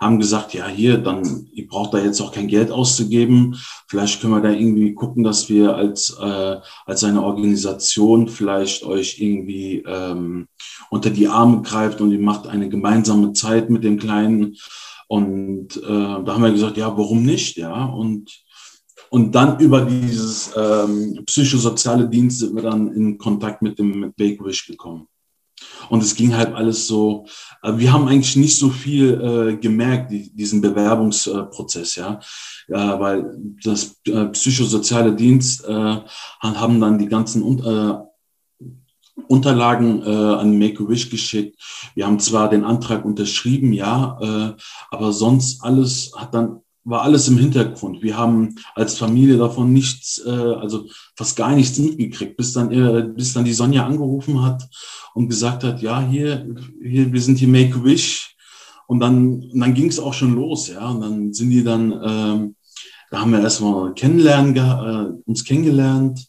haben 0.00 0.18
gesagt, 0.18 0.54
ja, 0.54 0.66
hier, 0.66 0.98
dann, 0.98 1.48
ihr 1.52 1.66
braucht 1.66 1.94
da 1.94 1.98
jetzt 1.98 2.20
auch 2.20 2.32
kein 2.32 2.48
Geld 2.48 2.70
auszugeben. 2.70 3.56
Vielleicht 3.88 4.20
können 4.20 4.34
wir 4.34 4.42
da 4.42 4.50
irgendwie 4.50 4.94
gucken, 4.94 5.24
dass 5.24 5.48
wir 5.48 5.74
als, 5.74 6.16
äh, 6.20 6.56
als 6.84 7.04
eine 7.04 7.22
Organisation 7.22 8.28
vielleicht 8.28 8.84
euch 8.84 9.18
irgendwie 9.18 9.82
ähm, 9.86 10.48
unter 10.90 11.10
die 11.10 11.28
Arme 11.28 11.62
greift 11.62 12.00
und 12.00 12.12
ihr 12.12 12.20
macht 12.20 12.46
eine 12.46 12.68
gemeinsame 12.68 13.32
Zeit 13.32 13.70
mit 13.70 13.82
dem 13.82 13.98
Kleinen. 13.98 14.56
Und 15.08 15.76
äh, 15.76 15.88
da 15.88 16.26
haben 16.26 16.42
wir 16.42 16.52
gesagt, 16.52 16.76
ja, 16.76 16.96
warum 16.96 17.22
nicht? 17.22 17.56
Ja, 17.56 17.84
und 17.84 18.44
und 19.14 19.32
dann 19.32 19.60
über 19.60 19.82
dieses 19.82 20.50
ähm, 20.56 21.20
psychosoziale 21.24 22.08
Dienst 22.08 22.40
sind 22.40 22.56
wir 22.56 22.62
dann 22.62 22.92
in 22.92 23.16
Kontakt 23.16 23.62
mit 23.62 23.78
dem 23.78 24.00
mit 24.00 24.16
Bake 24.16 24.44
Wish 24.44 24.66
gekommen. 24.66 25.06
Und 25.88 26.02
es 26.02 26.16
ging 26.16 26.34
halt 26.34 26.52
alles 26.52 26.88
so, 26.88 27.24
äh, 27.62 27.74
wir 27.76 27.92
haben 27.92 28.08
eigentlich 28.08 28.34
nicht 28.34 28.58
so 28.58 28.70
viel 28.70 29.12
äh, 29.12 29.56
gemerkt, 29.56 30.10
die, 30.10 30.34
diesen 30.34 30.60
Bewerbungsprozess, 30.60 31.94
ja. 31.94 32.18
ja. 32.66 32.98
Weil 32.98 33.38
das 33.62 34.00
äh, 34.08 34.24
psychosoziale 34.26 35.14
Dienst 35.14 35.64
äh, 35.64 35.96
haben 36.42 36.80
dann 36.80 36.98
die 36.98 37.06
ganzen 37.06 37.60
äh, 37.64 37.94
Unterlagen 39.28 40.02
äh, 40.02 40.10
an 40.10 40.58
Make-A-Wish 40.58 41.08
geschickt. 41.08 41.62
Wir 41.94 42.06
haben 42.08 42.18
zwar 42.18 42.50
den 42.50 42.64
Antrag 42.64 43.04
unterschrieben, 43.04 43.72
ja, 43.72 44.18
äh, 44.20 44.60
aber 44.90 45.12
sonst 45.12 45.62
alles 45.62 46.10
hat 46.16 46.34
dann 46.34 46.63
war 46.84 47.02
alles 47.02 47.28
im 47.28 47.38
Hintergrund. 47.38 48.02
Wir 48.02 48.16
haben 48.16 48.56
als 48.74 48.98
Familie 48.98 49.38
davon 49.38 49.72
nichts, 49.72 50.22
äh, 50.24 50.30
also 50.30 50.86
fast 51.16 51.36
gar 51.36 51.54
nichts 51.54 51.78
mitgekriegt, 51.78 52.36
bis 52.36 52.52
dann, 52.52 52.70
äh, 52.70 53.08
bis 53.14 53.32
dann 53.32 53.44
die 53.44 53.54
Sonja 53.54 53.86
angerufen 53.86 54.42
hat 54.42 54.68
und 55.14 55.28
gesagt 55.28 55.64
hat, 55.64 55.80
ja, 55.82 56.00
hier, 56.00 56.46
hier 56.82 57.12
wir 57.12 57.20
sind 57.20 57.38
hier 57.38 57.48
Make-A-Wish. 57.48 58.36
Und 58.86 59.00
dann, 59.00 59.44
und 59.50 59.60
dann 59.60 59.72
ging 59.72 59.88
es 59.88 59.98
auch 59.98 60.12
schon 60.12 60.34
los, 60.34 60.68
ja. 60.68 60.90
Und 60.90 61.00
dann 61.00 61.32
sind 61.32 61.48
die 61.48 61.64
dann 61.64 61.92
ähm, 62.04 62.54
da 63.14 63.20
haben 63.20 63.30
wir 63.30 63.40
erstmal 63.40 63.94
kennenlernen, 63.94 64.56
äh, 64.56 65.28
uns 65.28 65.44
kennengelernt 65.44 66.26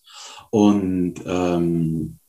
und 0.51 1.15
ähm, 1.25 2.19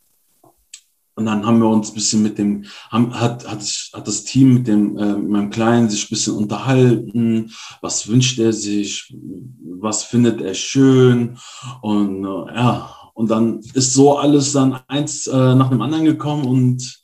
und 1.17 1.25
dann 1.25 1.47
haben 1.47 1.61
wir 1.61 1.69
uns 1.69 1.91
ein 1.91 1.95
bisschen 1.95 2.23
mit 2.23 2.37
dem, 2.37 2.67
haben, 2.91 3.19
hat, 3.19 3.49
hat, 3.49 3.63
hat 3.95 4.07
das 4.07 4.25
Team 4.25 4.53
mit 4.53 4.69
dem, 4.69 4.99
äh, 4.99 5.15
mit 5.15 5.31
meinem 5.31 5.51
Kleinen 5.51 5.89
sich 5.89 6.05
ein 6.05 6.11
bisschen 6.11 6.37
unterhalten. 6.37 7.53
Was 7.81 8.07
wünscht 8.07 8.39
er 8.39 8.53
sich? 8.53 9.17
Was 9.81 10.05
findet 10.05 10.43
er 10.43 10.53
schön? 10.53 11.39
Und 11.81 12.25
äh, 12.25 12.55
ja, 12.55 12.95
und 13.15 13.31
dann 13.31 13.61
ist 13.73 13.95
so 13.95 14.19
alles 14.19 14.53
dann 14.53 14.79
eins 14.89 15.27
äh, 15.27 15.55
nach 15.55 15.71
dem 15.71 15.81
anderen 15.81 16.05
gekommen 16.05 16.45
und 16.45 17.03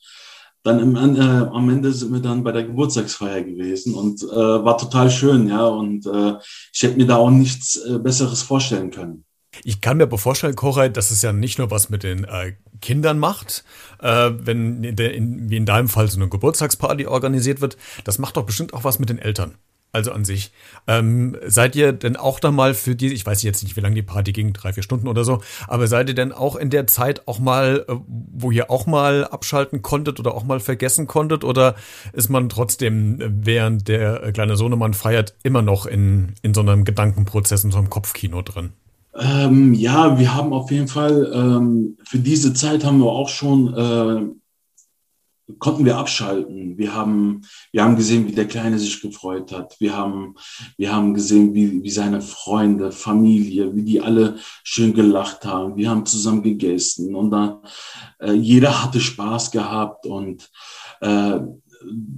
dann 0.63 0.79
im, 0.79 0.95
äh, 0.95 1.21
am 1.21 1.71
Ende 1.71 1.91
sind 1.93 2.13
wir 2.13 2.21
dann 2.21 2.45
bei 2.45 2.53
der 2.53 2.65
Geburtstagsfeier 2.65 3.43
gewesen 3.43 3.95
und 3.95 4.23
äh, 4.23 4.37
war 4.37 4.77
total 4.77 5.11
schön, 5.11 5.49
ja. 5.49 5.67
Und 5.67 6.07
äh, 6.07 6.35
ich 6.73 6.83
hätte 6.83 6.99
mir 6.99 7.07
da 7.07 7.17
auch 7.17 7.31
nichts 7.31 7.77
äh, 7.77 7.99
Besseres 7.99 8.43
vorstellen 8.43 8.91
können. 8.91 9.25
Ich 9.65 9.81
kann 9.81 9.99
mir 9.99 10.05
aber 10.05 10.19
vorstellen, 10.19 10.57
Koray, 10.57 10.91
dass 10.91 11.11
es 11.11 11.23
ja 11.23 11.33
nicht 11.33 11.59
nur 11.59 11.71
was 11.71 11.91
mit 11.91 12.03
den 12.03 12.25
äh, 12.25 12.55
Kindern 12.81 13.19
macht, 13.19 13.65
äh, 14.01 14.31
wenn 14.33 14.83
in 14.83 14.97
der, 14.97 15.15
in, 15.15 15.51
wie 15.51 15.57
in 15.57 15.67
deinem 15.67 15.89
Fall 15.89 16.09
so 16.09 16.19
eine 16.19 16.29
Geburtstagsparty 16.29 17.07
organisiert 17.07 17.61
wird. 17.61 17.77
Das 18.05 18.19
macht 18.19 18.37
doch 18.37 18.45
bestimmt 18.45 18.75
auch 18.75 18.85
was 18.85 18.99
mit 18.99 19.09
den 19.09 19.19
Eltern. 19.19 19.55
Also 19.95 20.11
an 20.13 20.25
sich. 20.25 20.53
Ähm, 20.87 21.37
seid 21.45 21.77
ihr 21.77 21.93
denn 21.93 22.17
auch 22.17 22.41
da 22.41 22.51
mal 22.51 22.73
für 22.73 22.97
die, 22.97 23.13
ich 23.13 23.27
weiß 23.27 23.43
jetzt 23.43 23.63
nicht, 23.63 23.77
wie 23.77 23.83
lange 23.83 23.95
die 23.95 24.03
Party 24.03 24.33
ging, 24.33 24.55
drei, 24.55 24.73
vier 24.73 24.83
Stunden 24.83 25.07
oder 25.07 25.23
so, 25.23 25.43
aber 25.69 25.87
seid 25.87 26.09
ihr 26.09 26.15
denn 26.15 26.33
auch 26.33 26.57
in 26.57 26.71
der 26.71 26.87
Zeit 26.87 27.29
auch 27.29 27.39
mal, 27.39 27.85
äh, 27.87 27.95
wo 28.07 28.51
ihr 28.51 28.71
auch 28.71 28.87
mal 28.87 29.27
abschalten 29.27 29.83
konntet 29.83 30.19
oder 30.19 30.35
auch 30.35 30.45
mal 30.45 30.61
vergessen 30.61 31.07
konntet? 31.07 31.45
Oder 31.45 31.75
ist 32.15 32.31
man 32.31 32.49
trotzdem, 32.49 33.21
äh, 33.21 33.29
während 33.31 33.87
der 33.87 34.33
kleine 34.33 34.57
Sohnemann 34.57 34.95
feiert, 34.95 35.35
immer 35.43 35.61
noch 35.61 35.85
in, 35.85 36.37
in 36.41 36.55
so 36.55 36.63
einem 36.63 36.87
Gedankenprozess, 36.87 37.63
in 37.63 37.71
so 37.71 37.77
einem 37.77 37.91
Kopfkino 37.91 38.41
drin? 38.41 38.73
Ähm, 39.15 39.75
ja, 39.75 40.19
wir 40.19 40.35
haben 40.35 40.53
auf 40.53 40.71
jeden 40.71 40.89
Fall, 40.89 41.31
ähm, 41.35 41.99
für 42.05 42.19
diese 42.19 42.55
Zeit 42.55 42.85
haben 42.85 42.99
wir 42.99 43.11
auch 43.11 43.29
schon, 43.29 43.75
äh, 43.75 45.55
konnten 45.59 45.85
wir 45.85 45.99
abschalten. 45.99 46.79
Wir 46.79 46.95
haben, 46.95 47.43
wir 47.73 47.85
haben 47.85 47.97
gesehen, 47.97 48.27
wie 48.27 48.33
der 48.33 48.49
Kleine 48.49 48.79
sich 48.79 49.03
gefreut 49.03 49.53
hat. 49.53 49.77
Wir 49.81 49.95
haben, 49.95 50.35
wir 50.79 50.95
haben 50.95 51.13
gesehen, 51.13 51.53
wie, 51.53 51.83
wie 51.83 51.91
seine 51.91 52.23
Freunde, 52.23 52.91
Familie, 52.91 53.75
wie 53.75 53.83
die 53.83 54.01
alle 54.01 54.37
schön 54.65 54.95
gelacht 54.95 55.45
haben. 55.45 55.77
Wir 55.77 55.91
haben 55.91 56.07
zusammen 56.07 56.43
gegessen 56.43 57.15
und 57.15 57.31
da, 57.31 57.61
äh, 58.19 58.33
jeder 58.33 58.83
hatte 58.83 59.01
Spaß 59.01 59.51
gehabt 59.51 60.07
und 60.07 60.51
äh, 61.01 61.41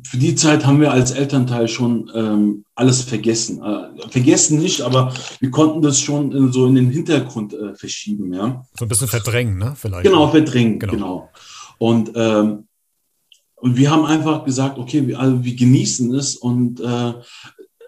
für 0.04 0.16
die 0.16 0.34
Zeit 0.34 0.66
haben 0.66 0.80
wir 0.80 0.92
als 0.92 1.10
Elternteil 1.12 1.68
schon 1.68 2.10
ähm, 2.14 2.64
alles 2.74 3.02
vergessen. 3.02 3.62
Äh, 3.62 4.08
vergessen 4.08 4.58
nicht, 4.58 4.82
aber 4.82 5.12
wir 5.40 5.50
konnten 5.50 5.82
das 5.82 6.00
schon 6.00 6.32
in, 6.32 6.52
so 6.52 6.66
in 6.66 6.74
den 6.74 6.90
Hintergrund 6.90 7.54
äh, 7.54 7.74
verschieben, 7.74 8.32
ja. 8.32 8.64
So 8.78 8.84
ein 8.84 8.88
bisschen 8.88 9.08
verdrängen, 9.08 9.58
ne? 9.58 9.74
Vielleicht. 9.76 10.04
Genau, 10.04 10.28
verdrängen, 10.28 10.78
genau. 10.78 10.92
genau. 10.92 11.30
Und, 11.78 12.12
ähm, 12.14 12.66
und 13.56 13.76
wir 13.76 13.90
haben 13.90 14.04
einfach 14.04 14.44
gesagt, 14.44 14.78
okay, 14.78 15.06
wir, 15.06 15.18
also 15.18 15.42
wir 15.42 15.54
genießen 15.54 16.14
es 16.14 16.36
und 16.36 16.80
äh, 16.80 17.14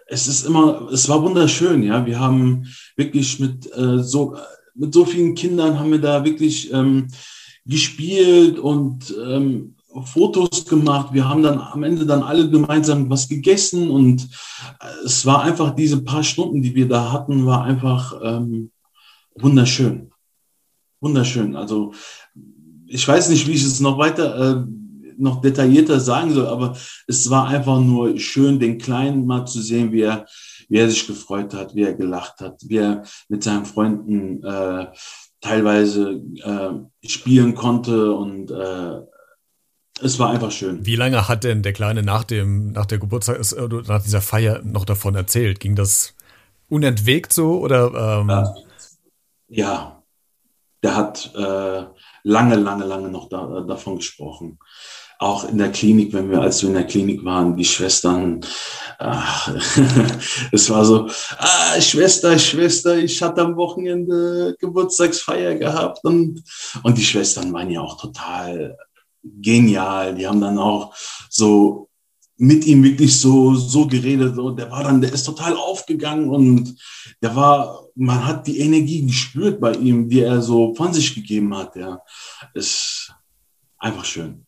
es 0.07 0.27
ist 0.27 0.45
immer, 0.45 0.89
es 0.91 1.07
war 1.09 1.21
wunderschön, 1.21 1.83
ja. 1.83 2.05
Wir 2.05 2.19
haben 2.19 2.67
wirklich 2.95 3.39
mit 3.39 3.71
äh, 3.75 4.01
so 4.01 4.35
mit 4.77 4.93
so 4.93 5.05
vielen 5.05 5.35
Kindern 5.35 5.79
haben 5.79 5.91
wir 5.91 5.99
da 5.99 6.23
wirklich 6.23 6.71
ähm, 6.71 7.07
gespielt 7.65 8.59
und 8.59 9.13
ähm, 9.25 9.75
Fotos 10.05 10.65
gemacht. 10.65 11.13
Wir 11.13 11.27
haben 11.27 11.43
dann 11.43 11.59
am 11.59 11.83
Ende 11.83 12.05
dann 12.05 12.23
alle 12.23 12.49
gemeinsam 12.49 13.09
was 13.09 13.27
gegessen 13.27 13.89
und 13.89 14.23
äh, 14.79 15.05
es 15.05 15.25
war 15.25 15.41
einfach 15.41 15.75
diese 15.75 16.03
paar 16.03 16.23
Stunden, 16.23 16.61
die 16.61 16.75
wir 16.75 16.87
da 16.87 17.11
hatten, 17.11 17.45
war 17.45 17.63
einfach 17.63 18.19
ähm, 18.23 18.71
wunderschön. 19.35 20.11
Wunderschön. 20.99 21.55
Also 21.55 21.93
ich 22.87 23.07
weiß 23.07 23.29
nicht, 23.29 23.47
wie 23.47 23.53
ich 23.53 23.63
es 23.63 23.79
noch 23.79 23.97
weiter, 23.97 24.63
äh, 24.63 24.65
noch 25.17 25.41
detaillierter 25.41 25.99
sagen 25.99 26.31
soll, 26.31 26.47
aber 26.47 26.75
es 27.07 27.29
war 27.29 27.47
einfach 27.47 27.79
nur 27.79 28.17
schön, 28.19 28.59
den 28.59 28.77
Kleinen 28.77 29.25
mal 29.25 29.45
zu 29.45 29.61
sehen, 29.61 29.91
wie 29.91 30.01
er, 30.01 30.25
wie 30.69 30.77
er 30.77 30.89
sich 30.89 31.07
gefreut 31.07 31.53
hat, 31.53 31.75
wie 31.75 31.83
er 31.83 31.93
gelacht 31.93 32.39
hat, 32.39 32.61
wie 32.67 32.77
er 32.77 33.03
mit 33.27 33.43
seinen 33.43 33.65
Freunden 33.65 34.43
äh, 34.43 34.87
teilweise 35.41 36.21
äh, 36.43 37.07
spielen 37.07 37.55
konnte 37.55 38.13
und 38.13 38.51
äh, 38.51 39.01
es 40.01 40.19
war 40.19 40.29
einfach 40.29 40.51
schön. 40.51 40.85
Wie 40.85 40.95
lange 40.95 41.27
hat 41.27 41.43
denn 41.43 41.63
der 41.63 41.73
Kleine 41.73 42.03
nach 42.03 42.23
dem, 42.23 42.71
nach 42.71 42.85
der 42.85 42.99
Geburtstag, 42.99 43.39
äh, 43.39 43.67
nach 43.87 44.03
dieser 44.03 44.21
Feier 44.21 44.61
noch 44.63 44.85
davon 44.85 45.15
erzählt? 45.15 45.59
Ging 45.59 45.75
das 45.75 46.13
unentwegt 46.69 47.33
so 47.33 47.59
oder? 47.59 48.21
Ähm 48.21 48.29
ja. 48.29 48.55
ja, 49.49 50.03
der 50.83 50.95
hat 50.95 51.31
äh, 51.35 51.83
lange, 52.23 52.55
lange, 52.55 52.85
lange 52.85 53.09
noch 53.09 53.29
da, 53.29 53.59
äh, 53.59 53.67
davon 53.67 53.97
gesprochen. 53.97 54.59
Auch 55.19 55.49
in 55.49 55.57
der 55.57 55.71
Klinik, 55.71 56.13
wenn 56.13 56.29
wir, 56.29 56.41
als 56.41 56.61
wir 56.61 56.69
in 56.69 56.75
der 56.75 56.85
Klinik 56.85 57.25
waren, 57.25 57.55
die 57.55 57.65
Schwestern, 57.65 58.41
ach, 58.99 59.51
es 60.51 60.69
war 60.69 60.85
so, 60.85 61.09
ah, 61.39 61.81
Schwester, 61.81 62.37
Schwester, 62.37 62.95
ich 62.97 63.19
hatte 63.23 63.41
am 63.41 63.55
Wochenende 63.55 64.55
Geburtstagsfeier 64.59 65.55
gehabt 65.55 66.03
und, 66.03 66.43
und 66.83 66.97
die 66.99 67.03
Schwestern 67.03 67.51
waren 67.51 67.71
ja 67.71 67.81
auch 67.81 67.99
total 67.99 68.77
genial. 69.41 70.15
Die 70.15 70.27
haben 70.27 70.41
dann 70.41 70.57
auch 70.57 70.93
so 71.29 71.89
mit 72.37 72.65
ihm 72.65 72.83
wirklich 72.83 73.19
so, 73.19 73.55
so 73.55 73.87
geredet. 73.87 74.37
Und 74.37 74.57
der 74.57 74.69
war 74.69 74.83
dann, 74.83 75.01
der 75.01 75.11
ist 75.11 75.23
total 75.23 75.55
aufgegangen 75.55 76.29
und 76.29 76.75
der 77.21 77.35
war, 77.35 77.83
man 77.95 78.25
hat 78.25 78.47
die 78.47 78.59
Energie 78.59 79.05
gespürt 79.05 79.59
bei 79.59 79.73
ihm, 79.73 80.07
die 80.07 80.21
er 80.21 80.41
so 80.41 80.73
von 80.75 80.93
sich 80.93 81.15
gegeben 81.15 81.55
hat. 81.55 81.75
Ja, 81.75 81.99
ist 82.53 83.11
einfach 83.77 84.05
schön. 84.05 84.45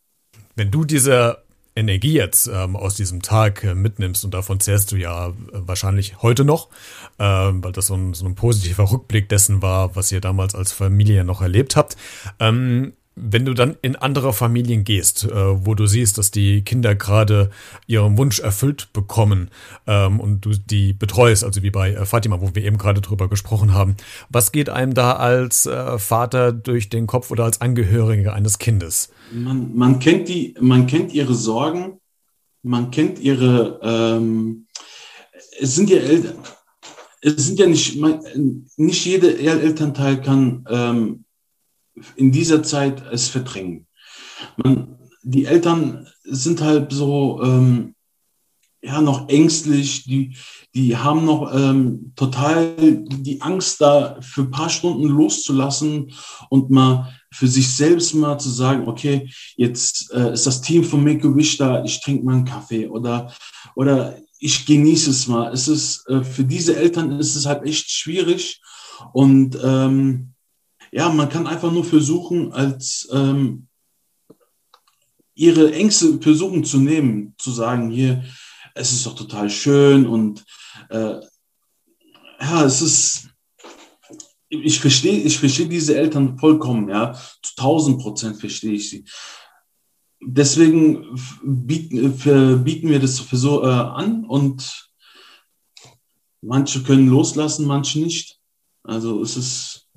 Wenn 0.55 0.71
du 0.71 0.83
diese 0.83 1.43
Energie 1.75 2.13
jetzt 2.13 2.47
ähm, 2.47 2.75
aus 2.75 2.95
diesem 2.95 3.21
Tag 3.21 3.63
äh, 3.63 3.73
mitnimmst 3.73 4.25
und 4.25 4.33
davon 4.33 4.59
zählst 4.59 4.91
du 4.91 4.97
ja 4.97 5.29
äh, 5.29 5.33
wahrscheinlich 5.53 6.21
heute 6.21 6.43
noch, 6.43 6.69
äh, 7.17 7.23
weil 7.23 7.71
das 7.71 7.87
so 7.87 7.95
ein, 7.95 8.13
so 8.13 8.25
ein, 8.25 8.35
positiver 8.35 8.91
Rückblick 8.91 9.29
dessen 9.29 9.61
war, 9.61 9.95
was 9.95 10.11
ihr 10.11 10.19
damals 10.19 10.55
als 10.55 10.73
Familie 10.73 11.23
noch 11.23 11.41
erlebt 11.41 11.75
habt. 11.75 11.95
Ähm, 12.39 12.93
wenn 13.21 13.45
du 13.45 13.53
dann 13.53 13.77
in 13.81 13.95
andere 13.95 14.33
Familien 14.33 14.83
gehst, 14.83 15.25
äh, 15.25 15.33
wo 15.33 15.75
du 15.75 15.85
siehst, 15.85 16.17
dass 16.17 16.31
die 16.31 16.63
Kinder 16.63 16.95
gerade 16.95 17.49
ihren 17.87 18.17
Wunsch 18.17 18.39
erfüllt 18.39 18.91
bekommen 18.93 19.49
ähm, 19.87 20.19
und 20.19 20.41
du 20.41 20.51
die 20.51 20.93
betreust, 20.93 21.43
also 21.43 21.61
wie 21.61 21.71
bei 21.71 21.93
äh, 21.93 22.05
Fatima, 22.05 22.41
wo 22.41 22.53
wir 22.53 22.63
eben 22.63 22.77
gerade 22.77 23.01
drüber 23.01 23.27
gesprochen 23.27 23.73
haben, 23.73 23.95
was 24.29 24.51
geht 24.51 24.69
einem 24.69 24.93
da 24.93 25.13
als 25.13 25.65
äh, 25.65 25.99
Vater 25.99 26.51
durch 26.51 26.89
den 26.89 27.07
Kopf 27.07 27.31
oder 27.31 27.43
als 27.43 27.61
Angehöriger 27.61 28.33
eines 28.33 28.59
Kindes? 28.59 29.09
Man, 29.31 29.75
man 29.75 29.99
kennt 29.99 30.29
die, 30.29 30.55
man 30.59 30.87
kennt 30.87 31.13
ihre 31.13 31.33
Sorgen, 31.33 31.99
man 32.63 32.91
kennt 32.91 33.19
ihre, 33.19 33.79
ähm, 33.83 34.67
es 35.59 35.75
sind 35.75 35.89
ja 35.89 35.97
Eltern, 35.97 36.37
es 37.21 37.47
sind 37.47 37.59
ja 37.59 37.67
nicht, 37.67 37.99
man, 37.99 38.21
nicht 38.77 39.05
jeder 39.05 39.37
Elternteil 39.37 40.21
kann 40.21 40.65
ähm, 40.69 41.25
in 42.15 42.31
dieser 42.31 42.63
Zeit 42.63 43.03
es 43.11 43.27
verdrängen. 43.27 43.87
Man, 44.57 44.97
die 45.23 45.45
Eltern 45.45 46.07
sind 46.23 46.61
halt 46.61 46.91
so 46.91 47.41
ähm, 47.43 47.95
ja 48.81 49.01
noch 49.01 49.27
ängstlich, 49.29 50.03
die, 50.03 50.35
die 50.73 50.95
haben 50.95 51.25
noch 51.25 51.53
ähm, 51.53 52.13
total 52.15 52.75
die 52.77 53.41
Angst, 53.41 53.81
da 53.81 54.17
für 54.21 54.41
ein 54.41 54.51
paar 54.51 54.69
Stunden 54.69 55.03
loszulassen 55.03 56.13
und 56.49 56.69
mal 56.69 57.13
für 57.31 57.47
sich 57.47 57.69
selbst 57.69 58.15
mal 58.15 58.39
zu 58.39 58.49
sagen, 58.49 58.87
okay, 58.87 59.29
jetzt 59.55 60.11
äh, 60.13 60.33
ist 60.33 60.45
das 60.45 60.61
Team 60.61 60.83
von 60.83 61.03
Make 61.03 61.27
a 61.27 61.35
Wish 61.35 61.57
da, 61.57 61.83
ich 61.83 62.01
trinke 62.01 62.23
mal 62.25 62.35
einen 62.35 62.45
Kaffee 62.45 62.87
oder, 62.87 63.33
oder 63.75 64.17
ich 64.39 64.65
genieße 64.65 65.09
es 65.09 65.27
mal. 65.27 65.51
Es 65.51 65.67
ist, 65.67 66.07
äh, 66.07 66.23
für 66.23 66.43
diese 66.43 66.75
Eltern 66.75 67.19
ist 67.19 67.35
es 67.35 67.45
halt 67.45 67.63
echt 67.65 67.91
schwierig 67.91 68.61
und 69.13 69.57
ähm, 69.63 70.33
ja, 70.91 71.09
man 71.09 71.29
kann 71.29 71.47
einfach 71.47 71.71
nur 71.71 71.83
versuchen, 71.83 72.51
als 72.53 73.07
ähm, 73.11 73.67
ihre 75.35 75.73
Ängste 75.73 76.19
versuchen 76.21 76.63
zu 76.63 76.79
nehmen, 76.79 77.33
zu 77.37 77.51
sagen, 77.51 77.89
hier, 77.89 78.23
es 78.75 78.91
ist 78.91 79.05
doch 79.05 79.15
total 79.15 79.49
schön 79.49 80.05
und 80.05 80.45
äh, 80.89 81.19
ja, 82.41 82.63
es 82.65 82.81
ist, 82.81 83.29
ich 84.49 84.79
verstehe, 84.79 85.21
ich 85.21 85.37
verstehe 85.37 85.67
diese 85.67 85.97
Eltern 85.97 86.37
vollkommen, 86.37 86.89
ja, 86.89 87.13
zu 87.13 87.53
1000 87.57 88.01
Prozent 88.01 88.37
verstehe 88.37 88.73
ich 88.73 88.89
sie. 88.89 89.05
Deswegen 90.21 91.17
bieten, 91.43 92.63
bieten 92.63 92.89
wir 92.89 92.99
das 92.99 93.15
so 93.15 93.63
äh, 93.63 93.67
an 93.67 94.25
und 94.25 94.89
manche 96.41 96.83
können 96.83 97.07
loslassen, 97.07 97.65
manche 97.65 97.99
nicht. 97.99 98.39
Also 98.83 99.21
es 99.21 99.37
ist 99.37 99.88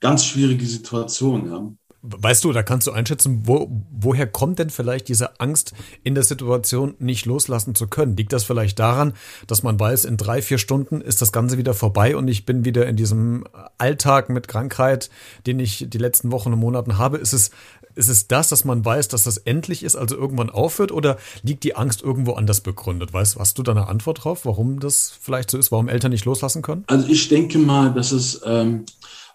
ganz 0.00 0.24
schwierige 0.24 0.66
Situation, 0.66 1.50
ja. 1.50 1.72
Weißt 2.00 2.44
du, 2.44 2.52
da 2.52 2.62
kannst 2.62 2.86
du 2.86 2.92
einschätzen, 2.92 3.42
wo, 3.44 3.68
woher 3.90 4.28
kommt 4.28 4.60
denn 4.60 4.70
vielleicht 4.70 5.08
diese 5.08 5.40
Angst, 5.40 5.72
in 6.04 6.14
der 6.14 6.22
Situation 6.22 6.94
nicht 7.00 7.26
loslassen 7.26 7.74
zu 7.74 7.88
können? 7.88 8.16
Liegt 8.16 8.32
das 8.32 8.44
vielleicht 8.44 8.78
daran, 8.78 9.14
dass 9.48 9.64
man 9.64 9.80
weiß, 9.80 10.04
in 10.04 10.16
drei, 10.16 10.40
vier 10.40 10.58
Stunden 10.58 11.00
ist 11.00 11.20
das 11.20 11.32
Ganze 11.32 11.58
wieder 11.58 11.74
vorbei 11.74 12.16
und 12.16 12.28
ich 12.28 12.46
bin 12.46 12.64
wieder 12.64 12.86
in 12.86 12.94
diesem 12.94 13.44
Alltag 13.78 14.28
mit 14.28 14.46
Krankheit, 14.46 15.10
den 15.48 15.58
ich 15.58 15.86
die 15.88 15.98
letzten 15.98 16.30
Wochen 16.30 16.52
und 16.52 16.60
Monaten 16.60 16.98
habe? 16.98 17.16
Ist 17.16 17.32
es, 17.32 17.50
ist 17.96 18.08
es 18.08 18.28
das, 18.28 18.48
dass 18.48 18.64
man 18.64 18.84
weiß, 18.84 19.08
dass 19.08 19.24
das 19.24 19.38
endlich 19.38 19.82
ist, 19.82 19.96
also 19.96 20.16
irgendwann 20.16 20.50
aufhört, 20.50 20.92
oder 20.92 21.16
liegt 21.42 21.64
die 21.64 21.74
Angst 21.74 22.00
irgendwo 22.00 22.34
anders 22.34 22.60
begründet? 22.60 23.12
Weißt, 23.12 23.36
hast 23.40 23.58
du 23.58 23.64
da 23.64 23.72
eine 23.72 23.88
Antwort 23.88 24.22
drauf, 24.22 24.44
warum 24.44 24.78
das 24.78 25.12
vielleicht 25.20 25.50
so 25.50 25.58
ist, 25.58 25.72
warum 25.72 25.88
Eltern 25.88 26.12
nicht 26.12 26.26
loslassen 26.26 26.62
können? 26.62 26.84
Also 26.86 27.08
ich 27.08 27.28
denke 27.28 27.58
mal, 27.58 27.92
dass 27.92 28.12
es, 28.12 28.40
ähm, 28.44 28.84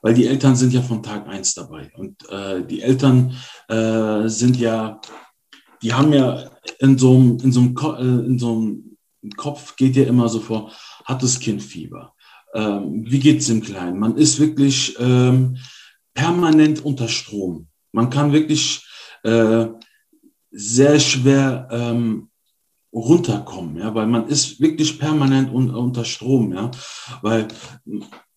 weil 0.03 0.13
die 0.13 0.27
Eltern 0.27 0.55
sind 0.55 0.73
ja 0.73 0.81
von 0.81 1.01
Tag 1.01 1.27
eins 1.27 1.55
dabei 1.55 1.89
und 1.95 2.29
äh, 2.29 2.63
die 2.63 2.81
Eltern 2.81 3.35
äh, 3.69 4.27
sind 4.27 4.57
ja, 4.57 4.99
die 5.81 5.93
haben 5.93 6.13
ja 6.13 6.51
in 6.79 6.97
so 6.97 7.15
einem, 7.15 7.39
einem, 7.41 8.35
äh, 8.35 8.37
so 8.37 8.77
Kopf 9.37 9.77
geht 9.77 9.95
ja 9.95 10.03
immer 10.03 10.27
so 10.27 10.41
vor, 10.41 10.71
hat 11.05 11.23
das 11.23 11.39
Kind 11.39 11.63
Fieber? 11.63 12.13
Ähm, 12.53 13.05
wie 13.07 13.19
geht 13.19 13.39
es 13.39 13.47
dem 13.47 13.61
Kleinen? 13.61 13.97
Man 13.97 14.17
ist 14.17 14.39
wirklich 14.39 14.95
ähm, 14.99 15.57
permanent 16.13 16.83
unter 16.83 17.07
Strom. 17.07 17.67
Man 17.93 18.09
kann 18.09 18.33
wirklich 18.33 18.85
äh, 19.23 19.67
sehr 20.51 20.99
schwer 20.99 21.69
ähm, 21.71 22.29
runterkommen, 22.91 23.77
ja, 23.77 23.95
weil 23.95 24.07
man 24.07 24.27
ist 24.27 24.59
wirklich 24.59 24.99
permanent 24.99 25.51
un 25.51 25.73
unter 25.73 26.03
Strom, 26.03 26.53
ja, 26.53 26.69
weil 27.21 27.47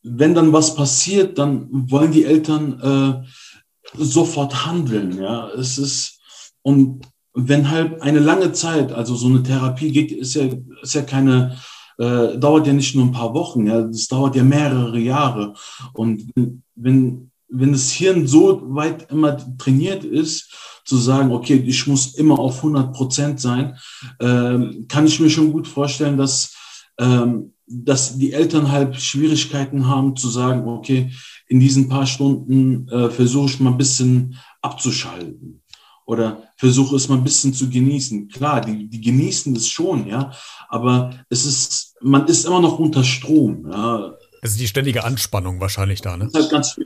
wenn 0.09 0.35
dann 0.35 0.53
was 0.53 0.75
passiert, 0.75 1.39
dann 1.39 1.69
wollen 1.91 2.13
die 2.13 2.25
Eltern 2.25 2.81
äh, 2.81 3.99
sofort 3.99 4.67
handeln, 4.67 5.21
ja, 5.21 5.49
es 5.51 5.79
ist 5.79 6.21
und 6.63 7.07
wenn 7.35 7.71
halt 7.71 8.01
eine 8.01 8.19
lange 8.21 8.53
Zeit, 8.53 8.93
also 8.93 9.15
so 9.15 9.27
eine 9.27 9.43
Therapie 9.43 9.93
geht, 9.93 10.11
ist 10.11 10.35
ja 10.35 10.49
ist 10.83 10.95
ja 10.95 11.03
keine 11.03 11.57
äh, 11.99 12.39
dauert 12.39 12.67
ja 12.67 12.73
nicht 12.73 12.95
nur 12.95 13.05
ein 13.05 13.13
paar 13.13 13.35
Wochen, 13.35 13.67
ja, 13.67 13.83
das 13.83 14.09
dauert 14.09 14.37
ja 14.37 14.43
mehrere 14.43 14.99
Jahre. 14.99 15.55
Und 15.93 16.31
wenn 16.75 17.31
wenn 17.49 17.73
das 17.73 17.93
Hirn 17.93 18.27
so 18.27 18.63
weit 18.75 19.11
immer 19.11 19.37
trainiert 19.59 20.05
ist, 20.05 20.53
zu 20.85 20.97
sagen, 20.97 21.33
okay, 21.33 21.55
ich 21.55 21.87
muss 21.87 22.15
immer 22.15 22.39
auf 22.39 22.59
100 22.59 22.93
Prozent 22.93 23.41
sein, 23.41 23.77
ähm, 24.21 24.87
kann 24.89 25.07
ich 25.07 25.21
mir 25.21 25.31
schon 25.31 25.53
gut 25.53 25.67
vorstellen, 25.67 26.17
dass, 26.17 26.55
ähm, 26.99 27.53
dass 27.67 28.17
die 28.17 28.33
Eltern 28.33 28.71
halt 28.71 28.97
Schwierigkeiten 28.97 29.89
haben 29.89 30.17
zu 30.17 30.29
sagen, 30.29 30.69
okay, 30.69 31.11
in 31.49 31.61
diesen 31.61 31.89
paar 31.89 32.07
Stunden 32.07 32.89
äh, 32.89 33.11
versuche 33.11 33.47
ich 33.47 33.61
mal 33.61 33.71
ein 33.71 33.79
bisschen 33.79 34.39
abzuschalten 34.63 35.63
oder 36.07 36.43
versuche 36.57 36.97
es 36.97 37.09
mal 37.09 37.17
ein 37.17 37.25
bisschen 37.25 37.53
zu 37.53 37.69
genießen. 37.69 38.29
Klar, 38.29 38.61
die, 38.61 38.89
die 38.89 39.01
genießen 39.01 39.55
es 39.57 39.69
schon, 39.69 40.07
ja, 40.07 40.33
aber 40.69 41.11
es 41.29 41.45
ist, 41.45 41.97
man 42.01 42.27
ist 42.27 42.47
immer 42.47 42.61
noch 42.61 42.79
unter 42.79 43.03
Strom. 43.03 43.69
Ja. 43.71 44.15
Es 44.43 44.53
ist 44.53 44.61
die 44.61 44.69
ständige 44.69 45.05
Anspannung 45.05 45.61
wahrscheinlich 45.61 46.01
da, 46.01 46.17
ne? 46.17 46.31
Halt 46.33 46.51
ganz. 46.51 46.79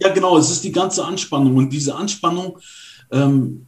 Ja, 0.00 0.10
genau, 0.10 0.38
es 0.38 0.50
ist 0.50 0.62
die 0.62 0.70
ganze 0.70 1.04
Anspannung. 1.04 1.56
Und 1.56 1.72
diese 1.72 1.96
Anspannung, 1.96 2.58
ähm, 3.10 3.66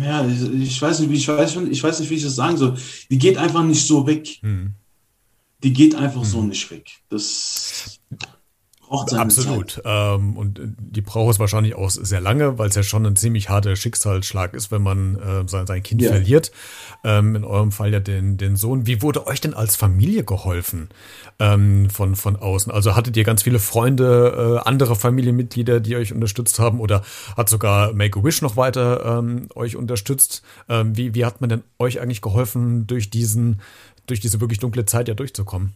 ja, 0.00 0.24
ich 0.24 0.80
weiß 0.80 1.00
nicht, 1.00 1.10
wie 1.10 1.16
ich 1.16 1.26
weiß, 1.26 1.56
ich 1.56 1.82
weiß 1.82 1.98
nicht, 1.98 2.10
wie 2.10 2.14
ich 2.14 2.22
das 2.22 2.36
sagen 2.36 2.56
soll. 2.56 2.76
Die 3.10 3.18
geht 3.18 3.36
einfach 3.36 3.64
nicht 3.64 3.84
so 3.84 4.06
weg. 4.06 4.38
Hm. 4.40 4.74
Die 5.66 5.72
geht 5.72 5.96
einfach 5.96 6.22
so 6.22 6.42
nicht 6.42 6.70
weg. 6.70 6.92
Das 7.08 7.98
braucht 8.86 9.10
seine 9.10 9.22
Absolut. 9.22 9.82
Ähm, 9.84 10.36
und 10.36 10.60
die 10.78 11.00
braucht 11.00 11.32
es 11.32 11.40
wahrscheinlich 11.40 11.74
auch 11.74 11.90
sehr 11.90 12.20
lange, 12.20 12.56
weil 12.56 12.68
es 12.68 12.76
ja 12.76 12.84
schon 12.84 13.04
ein 13.04 13.16
ziemlich 13.16 13.48
harter 13.48 13.74
Schicksalsschlag 13.74 14.54
ist, 14.54 14.70
wenn 14.70 14.82
man 14.82 15.16
äh, 15.16 15.48
sein, 15.48 15.66
sein 15.66 15.82
Kind 15.82 16.02
ja. 16.02 16.10
verliert. 16.10 16.52
Ähm, 17.02 17.34
in 17.34 17.42
eurem 17.42 17.72
Fall 17.72 17.92
ja 17.92 17.98
den, 17.98 18.36
den 18.36 18.54
Sohn. 18.54 18.86
Wie 18.86 19.02
wurde 19.02 19.26
euch 19.26 19.40
denn 19.40 19.54
als 19.54 19.74
Familie 19.74 20.22
geholfen 20.22 20.88
ähm, 21.40 21.90
von, 21.90 22.14
von 22.14 22.36
außen? 22.36 22.70
Also 22.70 22.94
hattet 22.94 23.16
ihr 23.16 23.24
ganz 23.24 23.42
viele 23.42 23.58
Freunde, 23.58 24.60
äh, 24.64 24.68
andere 24.68 24.94
Familienmitglieder, 24.94 25.80
die 25.80 25.96
euch 25.96 26.12
unterstützt 26.12 26.60
haben 26.60 26.78
oder 26.78 27.02
hat 27.36 27.48
sogar 27.48 27.92
Make-A-Wish 27.92 28.40
noch 28.42 28.56
weiter 28.56 29.18
ähm, 29.18 29.48
euch 29.56 29.74
unterstützt? 29.74 30.44
Ähm, 30.68 30.96
wie, 30.96 31.12
wie 31.16 31.24
hat 31.24 31.40
man 31.40 31.50
denn 31.50 31.64
euch 31.80 32.00
eigentlich 32.00 32.22
geholfen, 32.22 32.86
durch 32.86 33.10
diesen, 33.10 33.60
durch 34.06 34.20
diese 34.20 34.40
wirklich 34.40 34.58
dunkle 34.58 34.84
Zeit 34.84 35.08
ja 35.08 35.14
durchzukommen? 35.14 35.74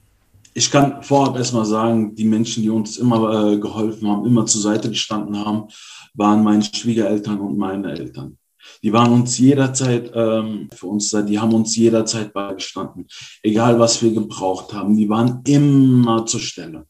ich 0.54 0.70
kann 0.70 1.02
vorab 1.02 1.36
erstmal 1.36 1.64
sagen, 1.64 2.14
die 2.14 2.24
Menschen, 2.24 2.62
die 2.62 2.70
uns 2.70 2.96
immer 2.96 3.52
äh, 3.52 3.58
geholfen 3.58 4.08
haben, 4.08 4.26
immer 4.26 4.46
zur 4.46 4.60
Seite 4.60 4.88
gestanden 4.88 5.38
haben, 5.44 5.68
waren 6.14 6.42
meine 6.42 6.62
Schwiegereltern 6.62 7.40
und 7.40 7.56
meine 7.56 7.92
Eltern. 7.92 8.36
Die 8.82 8.92
waren 8.92 9.12
uns 9.12 9.38
jederzeit 9.38 10.10
ähm, 10.14 10.68
für 10.74 10.86
uns 10.86 11.10
da, 11.10 11.22
die 11.22 11.38
haben 11.38 11.54
uns 11.54 11.76
jederzeit 11.76 12.32
beigestanden. 12.32 13.06
Egal 13.42 13.78
was 13.78 14.02
wir 14.02 14.12
gebraucht 14.12 14.72
haben, 14.72 14.96
die 14.96 15.08
waren 15.08 15.42
immer 15.46 16.26
zur 16.26 16.40
Stelle. 16.40 16.86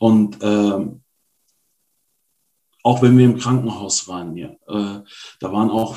Und 0.00 0.38
ähm, 0.42 1.02
auch 2.82 3.00
wenn 3.02 3.16
wir 3.16 3.24
im 3.24 3.38
Krankenhaus 3.38 4.08
waren, 4.08 4.36
ja, 4.36 4.48
äh, 4.66 5.02
da 5.40 5.52
waren 5.52 5.70
auch 5.70 5.96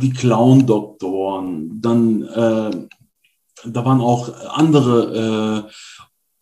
die 0.00 0.10
Clown-Doktoren, 0.10 1.80
dann 1.80 2.22
äh, 2.22 2.88
da 3.64 3.84
waren 3.84 4.00
auch 4.00 4.32
andere 4.50 5.66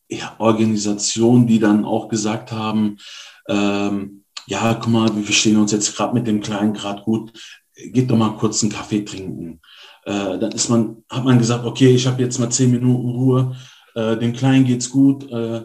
äh, 0.09 0.17
ja, 0.17 0.35
Organisationen, 0.39 1.47
die 1.47 1.59
dann 1.59 1.85
auch 1.85 2.09
gesagt 2.09 2.53
haben, 2.53 2.99
ähm, 3.49 4.25
ja, 4.47 4.75
guck 4.75 4.93
mal, 4.93 5.17
wir 5.17 5.25
verstehen 5.25 5.57
uns 5.57 5.73
jetzt 5.73 5.97
gerade 5.97 6.15
mit 6.15 6.27
dem 6.27 6.41
Kleinen 6.41 6.73
gerade 6.73 7.03
gut, 7.03 7.33
geht 7.75 8.11
doch 8.11 8.17
mal 8.17 8.37
kurz 8.37 8.63
einen 8.63 8.73
Kaffee 8.73 9.05
trinken. 9.05 9.61
Äh, 10.05 10.39
dann 10.39 10.53
ist 10.53 10.69
man, 10.69 11.03
hat 11.11 11.25
man 11.25 11.39
gesagt, 11.39 11.65
okay, 11.65 11.95
ich 11.95 12.07
habe 12.07 12.23
jetzt 12.23 12.39
mal 12.39 12.51
zehn 12.51 12.71
Minuten 12.71 13.09
Ruhe, 13.09 13.57
äh, 13.95 14.17
dem 14.17 14.33
Kleinen 14.33 14.65
geht's 14.65 14.89
gut, 14.89 15.31
äh, 15.31 15.65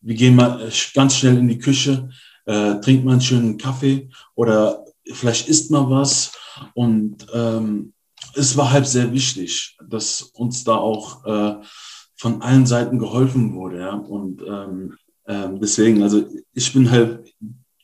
wir 0.00 0.14
gehen 0.14 0.34
mal 0.34 0.60
äh, 0.60 0.70
ganz 0.94 1.16
schnell 1.16 1.38
in 1.38 1.48
die 1.48 1.58
Küche, 1.58 2.08
äh, 2.46 2.74
trinkt 2.80 3.04
mal 3.04 3.12
einen 3.12 3.20
schönen 3.20 3.58
Kaffee 3.58 4.08
oder 4.34 4.84
vielleicht 5.12 5.48
isst 5.48 5.70
mal 5.70 5.88
was. 5.88 6.32
Und 6.74 7.26
ähm, 7.34 7.92
es 8.36 8.56
war 8.56 8.70
halt 8.70 8.86
sehr 8.86 9.12
wichtig, 9.12 9.76
dass 9.82 10.22
uns 10.22 10.64
da 10.64 10.76
auch 10.76 11.24
äh, 11.24 11.56
von 12.16 12.42
allen 12.42 12.66
Seiten 12.66 12.98
geholfen 12.98 13.54
wurde. 13.54 13.80
Ja? 13.80 13.94
Und 13.94 14.42
ähm, 14.46 14.96
ähm, 15.26 15.60
deswegen, 15.60 16.02
also 16.02 16.24
ich 16.52 16.72
bin 16.72 16.90
halt 16.90 17.34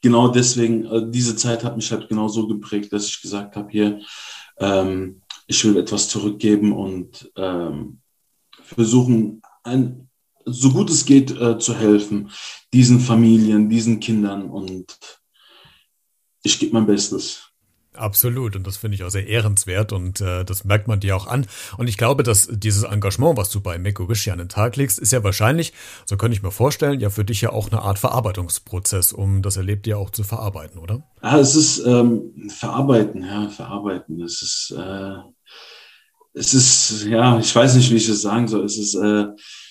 genau 0.03 0.29
deswegen, 0.29 0.85
äh, 0.87 1.11
diese 1.11 1.37
Zeit 1.37 1.65
hat 1.65 1.77
mich 1.77 1.91
halt 1.91 2.09
genau 2.09 2.29
so 2.29 2.47
geprägt, 2.47 2.93
dass 2.93 3.07
ich 3.07 3.21
gesagt 3.21 3.57
habe, 3.57 3.71
hier, 3.71 4.01
ähm, 4.59 5.23
ich 5.47 5.65
will 5.65 5.77
etwas 5.77 6.09
zurückgeben 6.09 6.73
und 6.73 7.31
ähm, 7.37 8.01
versuchen, 8.62 9.43
ein, 9.65 10.09
so 10.45 10.71
gut 10.71 10.91
es 10.91 11.05
geht, 11.05 11.31
äh, 11.31 11.59
zu 11.59 11.75
helfen, 11.75 12.31
diesen 12.73 13.01
Familien, 13.01 13.69
diesen 13.69 14.01
Kindern 14.01 14.51
und 14.51 14.99
ich 16.43 16.59
gebe 16.59 16.73
mein 16.73 16.87
Bestes. 16.87 17.52
Absolut, 17.94 18.57
und 18.57 18.66
das 18.66 18.78
finde 18.78 18.94
ich 18.94 19.05
auch 19.05 19.11
sehr 19.11 19.26
ehrenswert 19.26 19.92
und 19.92 20.22
äh, 20.22 20.44
das 20.44 20.64
merkt 20.64 20.88
man 20.88 21.00
dir 21.00 21.14
auch 21.14 21.26
an. 21.26 21.46
Und 21.76 21.88
ich 21.88 21.98
glaube, 21.98 22.22
dass 22.22 22.48
dieses 22.50 22.85
Engagement, 22.85 23.37
was 23.37 23.50
du 23.50 23.61
bei 23.61 23.78
Make-A-Wish 23.78 24.28
an 24.28 24.38
den 24.38 24.48
Tag 24.48 24.76
legst, 24.76 24.98
ist 24.98 25.12
ja 25.12 25.22
wahrscheinlich, 25.22 25.74
so 26.07 26.16
könnte 26.16 26.35
ich 26.35 26.42
mir 26.42 26.50
vorstellen, 26.50 27.00
ja 27.00 27.11
für 27.11 27.24
dich 27.24 27.42
ja 27.42 27.50
auch 27.50 27.70
eine 27.70 27.83
Art 27.83 27.98
Verarbeitungsprozess, 27.98 29.12
um 29.12 29.42
das 29.42 29.59
Erlebte 29.59 29.90
ja 29.90 29.96
auch 29.98 30.09
zu 30.09 30.24
verarbeiten, 30.24 30.81
oder? 30.81 31.02
Ja, 31.22 31.38
es 31.38 31.55
ist 31.55 31.85
ähm, 31.87 32.48
Verarbeiten, 32.48 33.24
ja, 33.24 33.48
Verarbeiten. 33.50 34.22
Es 34.22 34.40
ist, 34.40 34.74
äh, 34.76 35.14
es 36.33 36.55
ist, 36.55 37.05
ja, 37.05 37.38
ich 37.38 37.55
weiß 37.55 37.74
nicht, 37.74 37.90
wie 37.90 37.96
ich 37.96 38.09
es 38.09 38.22
sagen 38.22 38.48
soll. 38.48 38.64
Es 38.64 38.78
ist 38.78 38.94
äh, 38.94 39.26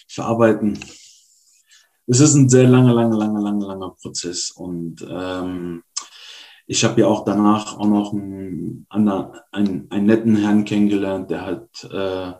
Verarbeiten. 0.07 0.77
Es 2.05 2.19
ist 2.19 2.35
ein 2.35 2.49
sehr 2.49 2.67
langer, 2.67 2.93
langer, 2.93 3.17
langer, 3.17 3.41
langer, 3.41 3.67
langer 3.67 3.95
Prozess 3.99 4.51
und 4.51 5.03
ähm, 5.09 5.81
ich 6.67 6.83
habe 6.83 7.01
ja 7.01 7.07
auch 7.07 7.25
danach 7.25 7.77
auch 7.77 7.87
noch 7.87 8.13
einen, 8.13 8.85
einen, 8.89 9.91
einen 9.91 10.05
netten 10.05 10.35
Herrn 10.35 10.65
kennengelernt, 10.65 11.29
der 11.29 11.45
hat, 11.45 11.83
äh, 11.91 12.33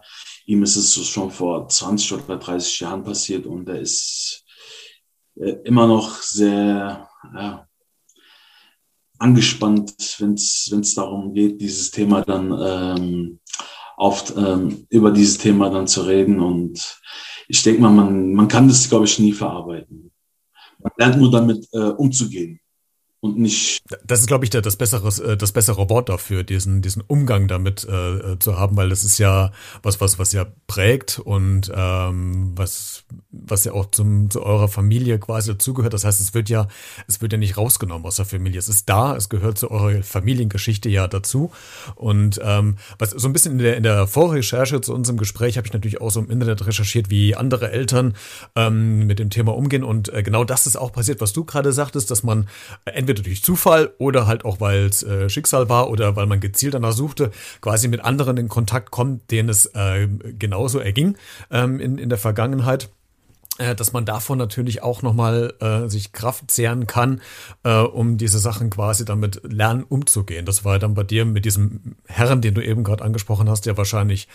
ihm 0.46 0.64
ist 0.64 0.76
es 0.76 0.96
schon 1.08 1.32
vor 1.32 1.68
20 1.68 2.14
oder 2.14 2.38
30 2.38 2.80
Jahren 2.80 3.04
passiert 3.04 3.46
und 3.46 3.68
er 3.68 3.80
ist 3.80 4.46
äh, 5.36 5.58
immer 5.64 5.88
noch 5.88 6.22
sehr 6.22 7.10
ja, 7.36 7.68
angespannt, 9.20 10.18
wenn 10.20 10.34
es 10.34 10.94
darum 10.96 11.34
geht, 11.34 11.62
dieses 11.62 11.92
Thema 11.92 12.22
dann 12.22 12.58
ähm, 12.60 13.40
auf, 13.98 14.36
ähm, 14.36 14.88
über 14.90 15.12
dieses 15.12 15.38
Thema 15.38 15.70
dann 15.70 15.88
zu 15.88 16.02
reden. 16.02 16.40
Und 16.40 17.00
ich 17.48 17.62
denke 17.62 17.82
mal, 17.82 17.92
man, 17.92 18.34
man 18.34 18.48
kann 18.48 18.68
das, 18.68 18.90
glaube 18.90 19.06
ich, 19.06 19.20
nie 19.20 19.34
verarbeiten. 19.34 20.12
Man 20.80 20.92
lernt 20.98 21.18
nur 21.18 21.30
damit 21.30 21.68
äh, 21.74 21.90
umzugehen. 21.90 22.61
Und 23.22 23.38
nicht. 23.38 23.84
Das 24.04 24.20
ist, 24.20 24.28
glaube 24.28 24.46
ich, 24.46 24.50
das 24.50 24.76
bessere, 24.76 25.08
äh, 25.24 25.38
das 25.38 25.52
bessere 25.52 25.90
Wort 25.90 26.10
dafür, 26.10 26.44
diesen, 26.44 26.82
diesen 26.82 27.04
Umgang 27.06 27.48
damit 27.48 27.88
äh, 27.88 28.34
äh, 28.34 28.40
zu 28.40 28.58
haben, 28.58 28.76
weil 28.76 28.90
das 28.90 29.04
ist 29.04 29.20
ja 29.20 29.52
was, 29.84 30.02
was, 30.02 30.18
was 30.18 30.34
ja 30.34 30.48
prägt 30.66 31.20
und 31.20 31.72
ähm, 31.74 32.54
was, 32.56 33.04
was 33.32 33.64
ja 33.64 33.74
auch 33.74 33.92
zum, 33.92 34.32
zu 34.32 34.44
eurer 34.44 34.68
Familie 34.68 35.20
quasi 35.20 35.52
dazugehört. 35.52 35.94
Das 35.94 36.04
heißt, 36.04 36.20
es 36.20 36.34
wird 36.34 36.50
ja, 36.50 36.68
es 37.08 37.22
wird 37.22 37.32
ja 37.32 37.38
nicht 37.38 37.58
rausgenommen 37.58 38.06
aus 38.08 38.16
der 38.16 38.26
Familie. 38.26 38.58
Es 38.58 38.68
ist 38.68 38.90
da, 38.90 39.16
es 39.16 39.30
gehört 39.30 39.60
zu 39.60 39.70
eurer 39.70 40.02
Familiengeschichte 40.02 40.90
ja 40.90 41.08
dazu. 41.08 41.52
Und 41.94 42.42
ähm, 42.44 42.78
was 42.98 43.12
so 43.12 43.28
ein 43.28 43.34
bisschen 43.34 43.54
in 43.54 43.58
der, 43.60 43.78
in 43.78 43.84
der 43.84 44.08
Vorrecherche 44.08 44.82
zu 44.82 44.96
unserem 44.96 45.18
Gespräch 45.18 45.58
habe 45.58 45.68
ich 45.68 45.74
natürlich 45.74 46.02
auch 46.02 46.10
so 46.10 46.20
im 46.20 46.32
Internet 46.32 46.66
recherchiert, 46.66 47.12
wie 47.12 47.36
andere 47.36 47.72
Eltern 47.72 48.16
ähm, 48.56 49.06
mit 49.06 49.20
dem 49.20 49.30
Thema 49.30 49.56
umgehen. 49.56 49.84
Und 49.84 50.12
äh, 50.12 50.24
genau 50.24 50.44
das 50.44 50.66
ist 50.66 50.76
auch 50.76 50.92
passiert, 50.92 51.22
was 51.22 51.34
du 51.34 51.46
gerade 51.46 51.72
sagtest, 51.72 52.10
dass 52.10 52.24
man 52.24 52.48
entweder 52.86 53.11
entweder 53.12 53.24
durch 53.24 53.44
Zufall 53.44 53.94
oder 53.98 54.28
halt 54.28 54.46
auch, 54.46 54.60
weil 54.60 54.86
es 54.86 55.04
äh, 55.04 55.30
Schicksal 55.30 55.70
war 55.70 55.90
oder 55.90 56.16
weil 56.16 56.26
man 56.26 56.40
gezielt 56.40 56.74
danach 56.74 56.94
suchte, 56.94 57.32
quasi 57.62 57.88
mit 57.88 58.04
anderen 58.04 58.38
in 58.38 58.48
Kontakt 58.48 58.92
kommt, 58.92 59.30
denen 59.32 59.50
es 59.50 59.66
äh, 59.68 60.08
genauso 60.40 60.80
erging 60.80 61.18
ähm, 61.52 61.80
in, 61.80 61.98
in 61.98 62.10
der 62.10 62.18
Vergangenheit 62.18 62.90
dass 63.76 63.94
man 63.94 64.06
davon 64.06 64.38
natürlich 64.38 64.84
auch 64.84 65.02
nochmal 65.02 65.54
äh, 65.60 65.88
sich 65.88 66.12
Kraft 66.12 66.52
zehren 66.52 66.88
kann, 66.88 67.22
äh, 67.64 67.78
um 67.78 68.18
diese 68.18 68.40
Sachen 68.40 68.70
quasi 68.70 69.06
damit 69.06 69.42
lernen 69.44 69.84
umzugehen. 69.84 70.46
Das 70.46 70.66
war 70.66 70.80
dann 70.80 70.94
bei 70.94 71.04
dir 71.04 71.26
mit 71.26 71.46
diesem 71.46 71.96
Herren, 72.08 72.42
den 72.42 72.54
du 72.54 72.64
eben 72.64 72.84
gerade 72.84 73.04
angesprochen 73.04 73.50
hast, 73.50 73.66
ja 73.66 73.78
wahrscheinlich 73.78 74.28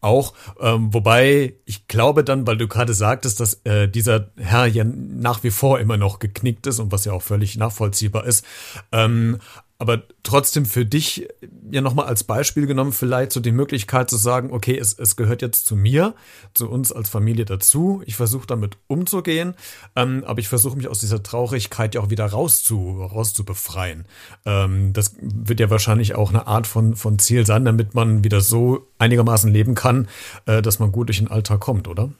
auch. 0.00 0.34
Ähm, 0.60 0.92
wobei 0.92 1.54
ich 1.64 1.88
glaube 1.88 2.24
dann, 2.24 2.46
weil 2.46 2.56
du 2.56 2.68
gerade 2.68 2.94
sagtest, 2.94 3.40
dass 3.40 3.54
äh, 3.64 3.88
dieser 3.88 4.30
Herr 4.36 4.66
ja 4.66 4.84
nach 4.84 5.42
wie 5.42 5.50
vor 5.50 5.80
immer 5.80 5.96
noch 5.96 6.18
geknickt 6.18 6.66
ist 6.66 6.78
und 6.78 6.92
was 6.92 7.04
ja 7.04 7.12
auch 7.12 7.22
völlig 7.22 7.56
nachvollziehbar 7.56 8.24
ist, 8.24 8.44
ähm, 8.92 9.38
aber 9.84 10.02
trotzdem 10.22 10.64
für 10.64 10.86
dich 10.86 11.28
ja 11.70 11.82
nochmal 11.82 12.06
als 12.06 12.24
Beispiel 12.24 12.66
genommen, 12.66 12.90
vielleicht 12.90 13.32
so 13.32 13.40
die 13.40 13.52
Möglichkeit 13.52 14.08
zu 14.08 14.16
sagen, 14.16 14.50
okay, 14.50 14.78
es, 14.78 14.98
es 14.98 15.14
gehört 15.14 15.42
jetzt 15.42 15.66
zu 15.66 15.76
mir, 15.76 16.14
zu 16.54 16.70
uns 16.70 16.90
als 16.90 17.10
Familie 17.10 17.44
dazu. 17.44 18.02
Ich 18.06 18.16
versuche 18.16 18.46
damit 18.46 18.78
umzugehen, 18.86 19.52
ähm, 19.94 20.24
aber 20.26 20.40
ich 20.40 20.48
versuche 20.48 20.78
mich 20.78 20.88
aus 20.88 21.00
dieser 21.00 21.22
Traurigkeit 21.22 21.94
ja 21.94 22.00
auch 22.00 22.08
wieder 22.08 22.24
rauszu, 22.24 23.02
rauszubefreien. 23.02 24.06
Ähm, 24.46 24.94
das 24.94 25.16
wird 25.20 25.60
ja 25.60 25.68
wahrscheinlich 25.68 26.14
auch 26.14 26.30
eine 26.30 26.46
Art 26.46 26.66
von, 26.66 26.96
von 26.96 27.18
Ziel 27.18 27.44
sein, 27.44 27.66
damit 27.66 27.94
man 27.94 28.24
wieder 28.24 28.40
so 28.40 28.86
einigermaßen 28.96 29.52
leben 29.52 29.74
kann, 29.74 30.08
äh, 30.46 30.62
dass 30.62 30.78
man 30.78 30.92
gut 30.92 31.10
durch 31.10 31.18
den 31.18 31.28
Alltag 31.28 31.60
kommt, 31.60 31.88
oder? 31.88 32.10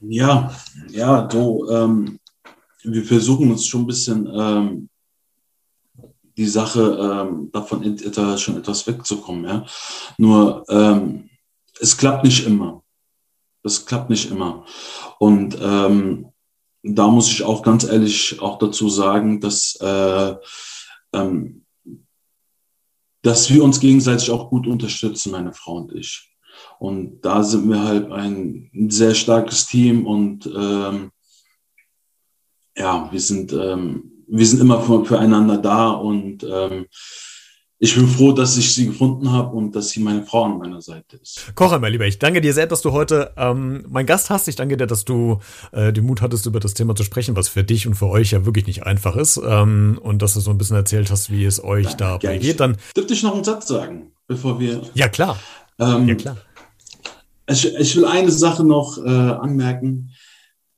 Ja, 0.00 0.54
ja, 0.92 1.22
du, 1.22 1.68
ähm, 1.68 2.20
wir 2.84 3.04
versuchen 3.04 3.50
uns 3.50 3.66
schon 3.66 3.80
ein 3.80 3.86
bisschen 3.88 4.28
ähm, 4.32 4.88
die 6.40 6.46
Sache 6.46 6.98
ähm, 6.98 7.50
davon 7.52 7.82
etwas, 7.82 8.40
schon 8.40 8.56
etwas 8.56 8.86
wegzukommen. 8.86 9.44
Ja? 9.44 9.66
Nur 10.16 10.64
ähm, 10.70 11.28
es 11.78 11.98
klappt 11.98 12.24
nicht 12.24 12.46
immer. 12.46 12.82
Es 13.62 13.84
klappt 13.84 14.08
nicht 14.08 14.30
immer. 14.30 14.64
Und 15.18 15.58
ähm, 15.60 16.32
da 16.82 17.08
muss 17.08 17.30
ich 17.30 17.42
auch 17.42 17.62
ganz 17.62 17.84
ehrlich 17.84 18.40
auch 18.40 18.58
dazu 18.58 18.88
sagen, 18.88 19.38
dass, 19.42 19.76
äh, 19.82 20.34
ähm, 21.12 21.66
dass 23.20 23.50
wir 23.50 23.62
uns 23.62 23.78
gegenseitig 23.78 24.30
auch 24.30 24.48
gut 24.48 24.66
unterstützen, 24.66 25.32
meine 25.32 25.52
Frau 25.52 25.74
und 25.74 25.92
ich. 25.92 26.34
Und 26.78 27.20
da 27.20 27.42
sind 27.42 27.68
wir 27.68 27.84
halt 27.84 28.10
ein 28.10 28.70
sehr 28.88 29.14
starkes 29.14 29.66
Team 29.66 30.06
und 30.06 30.46
ähm, 30.46 31.10
ja, 32.74 33.12
wir 33.12 33.20
sind 33.20 33.52
ähm, 33.52 34.19
wir 34.30 34.46
sind 34.46 34.60
immer 34.60 34.80
für, 34.80 35.04
füreinander 35.04 35.58
da 35.58 35.90
und 35.90 36.44
ähm, 36.44 36.86
ich 37.82 37.94
bin 37.94 38.06
froh, 38.06 38.32
dass 38.32 38.58
ich 38.58 38.74
sie 38.74 38.88
gefunden 38.88 39.32
habe 39.32 39.56
und 39.56 39.74
dass 39.74 39.88
sie 39.88 40.00
meine 40.00 40.22
Frau 40.22 40.44
an 40.44 40.58
meiner 40.58 40.82
Seite 40.82 41.16
ist. 41.16 41.50
Kocher, 41.54 41.78
mein 41.78 41.92
Lieber, 41.92 42.06
ich 42.06 42.18
danke 42.18 42.42
dir 42.42 42.52
sehr, 42.52 42.66
dass 42.66 42.82
du 42.82 42.92
heute 42.92 43.32
ähm, 43.38 43.86
mein 43.88 44.04
Gast 44.04 44.28
hast. 44.28 44.48
Ich 44.48 44.56
danke 44.56 44.76
dir, 44.76 44.86
dass 44.86 45.06
du 45.06 45.40
äh, 45.72 45.90
den 45.90 46.04
Mut 46.04 46.20
hattest, 46.20 46.44
über 46.44 46.60
das 46.60 46.74
Thema 46.74 46.94
zu 46.94 47.04
sprechen, 47.04 47.36
was 47.36 47.48
für 47.48 47.64
dich 47.64 47.86
und 47.86 47.94
für 47.94 48.08
euch 48.08 48.32
ja 48.32 48.44
wirklich 48.44 48.66
nicht 48.66 48.82
einfach 48.82 49.16
ist. 49.16 49.40
Ähm, 49.42 49.98
und 50.02 50.20
dass 50.20 50.34
du 50.34 50.40
so 50.40 50.50
ein 50.50 50.58
bisschen 50.58 50.76
erzählt 50.76 51.10
hast, 51.10 51.30
wie 51.30 51.46
es 51.46 51.64
euch 51.64 51.94
da 51.94 52.18
geht. 52.18 52.60
Dann 52.60 52.76
dürfte 52.94 53.14
ich 53.14 53.22
noch 53.22 53.34
einen 53.34 53.44
Satz 53.44 53.68
sagen, 53.68 54.12
bevor 54.26 54.60
wir. 54.60 54.82
Ja, 54.92 55.08
klar. 55.08 55.38
Ähm, 55.78 56.06
ja, 56.06 56.14
klar. 56.16 56.36
Ich, 57.48 57.64
ich, 57.64 57.96
will 57.96 58.04
eine 58.04 58.30
Sache 58.30 58.62
noch 58.62 58.98
äh, 58.98 59.08
anmerken, 59.08 60.10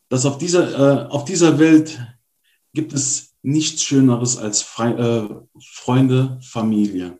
dass 0.09 0.25
auf 0.25 0.39
dieser, 0.39 1.09
äh, 1.09 1.09
auf 1.09 1.25
dieser 1.25 1.59
Welt 1.59 1.99
gibt 2.75 2.93
es 2.93 3.32
nichts 3.43 3.83
Schöneres 3.83 4.37
als 4.37 4.63
Fre 4.63 4.97
äh, 4.97 5.61
Freunde, 5.61 6.39
Familie. 6.43 7.19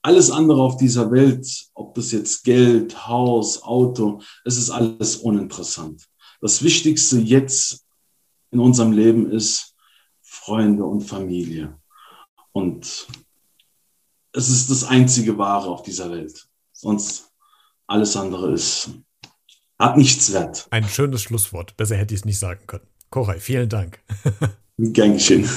Alles 0.00 0.30
andere 0.30 0.62
auf 0.62 0.76
dieser 0.76 1.10
Welt, 1.10 1.68
ob 1.74 1.94
das 1.94 2.12
jetzt 2.12 2.44
Geld, 2.44 3.08
Haus, 3.08 3.62
Auto, 3.62 4.22
es 4.44 4.56
ist 4.56 4.70
alles 4.70 5.16
uninteressant. 5.16 6.08
Das 6.40 6.62
Wichtigste 6.62 7.18
jetzt 7.18 7.84
in 8.52 8.60
unserem 8.60 8.92
Leben 8.92 9.30
ist 9.30 9.74
Freunde 10.22 10.84
und 10.84 11.02
Familie. 11.02 11.76
Und 12.52 13.08
es 14.32 14.48
ist 14.48 14.70
das 14.70 14.84
einzige 14.84 15.36
Wahre 15.36 15.68
auf 15.68 15.82
dieser 15.82 16.10
Welt. 16.10 16.48
Sonst 16.72 17.32
alles 17.88 18.16
andere 18.16 18.52
ist, 18.52 18.90
hat 19.78 19.96
nichts 19.96 20.32
wert. 20.32 20.68
Ein 20.70 20.88
schönes 20.88 21.22
Schlusswort. 21.22 21.76
Besser 21.76 21.96
hätte 21.96 22.14
ich 22.14 22.20
es 22.20 22.24
nicht 22.24 22.38
sagen 22.38 22.66
können. 22.66 22.86
Koray, 23.10 23.40
vielen 23.40 23.68
Dank. 23.68 24.00
Gern 24.80 25.14
geschehen. 25.14 25.48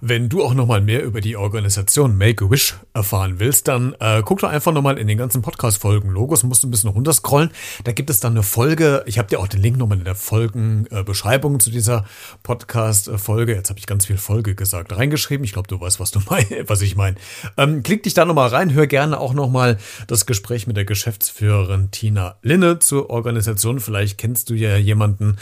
Wenn 0.00 0.30
du 0.30 0.42
auch 0.42 0.54
nochmal 0.54 0.80
mehr 0.80 1.04
über 1.04 1.20
die 1.20 1.36
Organisation 1.36 2.16
Make-A-Wish 2.16 2.76
erfahren 2.94 3.34
willst, 3.36 3.68
dann 3.68 3.94
äh, 4.00 4.22
guck 4.24 4.38
doch 4.38 4.48
einfach 4.48 4.72
nochmal 4.72 4.96
in 4.96 5.08
den 5.08 5.18
ganzen 5.18 5.42
Podcast-Folgen 5.42 6.08
Logos, 6.08 6.42
musst 6.42 6.62
du 6.62 6.68
ein 6.68 6.70
bisschen 6.70 6.88
runterscrollen. 6.88 7.50
Da 7.84 7.92
gibt 7.92 8.08
es 8.08 8.20
dann 8.20 8.32
eine 8.32 8.42
Folge, 8.42 9.02
ich 9.04 9.18
habe 9.18 9.28
dir 9.28 9.40
auch 9.40 9.46
den 9.46 9.60
Link 9.60 9.76
nochmal 9.76 9.98
in 9.98 10.04
der 10.04 10.14
Folgenbeschreibung 10.14 11.56
äh, 11.56 11.58
zu 11.58 11.70
dieser 11.70 12.06
Podcast-Folge, 12.44 13.54
jetzt 13.54 13.68
habe 13.68 13.78
ich 13.78 13.84
ganz 13.84 14.06
viel 14.06 14.16
Folge 14.16 14.54
gesagt, 14.54 14.96
reingeschrieben. 14.96 15.44
Ich 15.44 15.52
glaube, 15.52 15.68
du 15.68 15.78
weißt, 15.78 16.00
was 16.00 16.10
du 16.10 16.20
mein, 16.30 16.46
was 16.66 16.80
ich 16.80 16.96
meine. 16.96 17.16
Ähm, 17.58 17.82
klick 17.82 18.04
dich 18.04 18.14
da 18.14 18.24
nochmal 18.24 18.48
rein, 18.48 18.72
hör 18.72 18.86
gerne 18.86 19.20
auch 19.20 19.34
nochmal 19.34 19.76
das 20.06 20.24
Gespräch 20.24 20.66
mit 20.66 20.78
der 20.78 20.86
Geschäftsführerin 20.86 21.90
Tina 21.90 22.36
Linne 22.40 22.78
zur 22.78 23.10
Organisation. 23.10 23.80
Vielleicht 23.80 24.16
kennst 24.16 24.48
du 24.48 24.54
ja 24.54 24.78
jemanden 24.78 25.36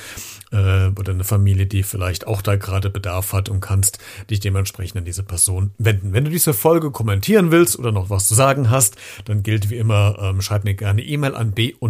äh, 0.51 0.89
oder 0.89 1.13
eine 1.13 1.23
Familie, 1.23 1.67
die 1.67 1.85
vielleicht 1.85 2.27
auch 2.27 2.43
da 2.43 2.57
gerade 2.57 2.91
Bedarf 2.91 3.20
Bedarf 3.21 3.33
hat 3.33 3.49
und 3.49 3.61
kannst 3.61 3.99
dich 4.29 4.41
dementsprechend 4.41 4.99
an 4.99 5.05
diese 5.05 5.23
Person 5.23 5.71
wenden. 5.79 6.13
Wenn 6.13 6.25
du 6.25 6.31
diese 6.31 6.53
Folge 6.55 6.91
kommentieren 6.91 7.53
willst 7.53 7.79
oder 7.79 7.93
noch 7.93 8.11
was 8.11 8.27
zu 8.29 8.35
sagen 8.35 8.69
hast, 8.71 8.97
dann 9.27 9.45
gilt 9.45 9.71
wie 9.71 9.77
immer, 9.77 10.19
ähm, 10.21 10.43
schreib 10.43 10.65
mir 10.65 10.75
gerne 10.75 11.03
E-Mail 11.03 11.35
an 11.35 11.53
b-redet.gmx.de 11.53 11.81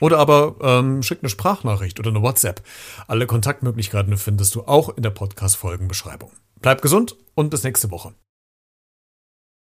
oder 0.00 0.18
aber 0.18 0.56
ähm, 0.60 1.02
schick 1.02 1.18
eine 1.22 1.28
Sprachnachricht 1.28 2.00
oder 2.00 2.10
eine 2.10 2.22
WhatsApp. 2.22 2.62
Alle 3.06 3.26
Kontaktmöglichkeiten 3.26 4.16
findest 4.16 4.54
du 4.54 4.62
auch 4.62 4.96
in 4.96 5.02
der 5.02 5.10
Podcast-Folgenbeschreibung. 5.10 6.32
Bleib 6.60 6.82
gesund 6.82 7.16
und 7.34 7.50
bis 7.50 7.62
nächste 7.64 7.90
Woche. 7.90 8.14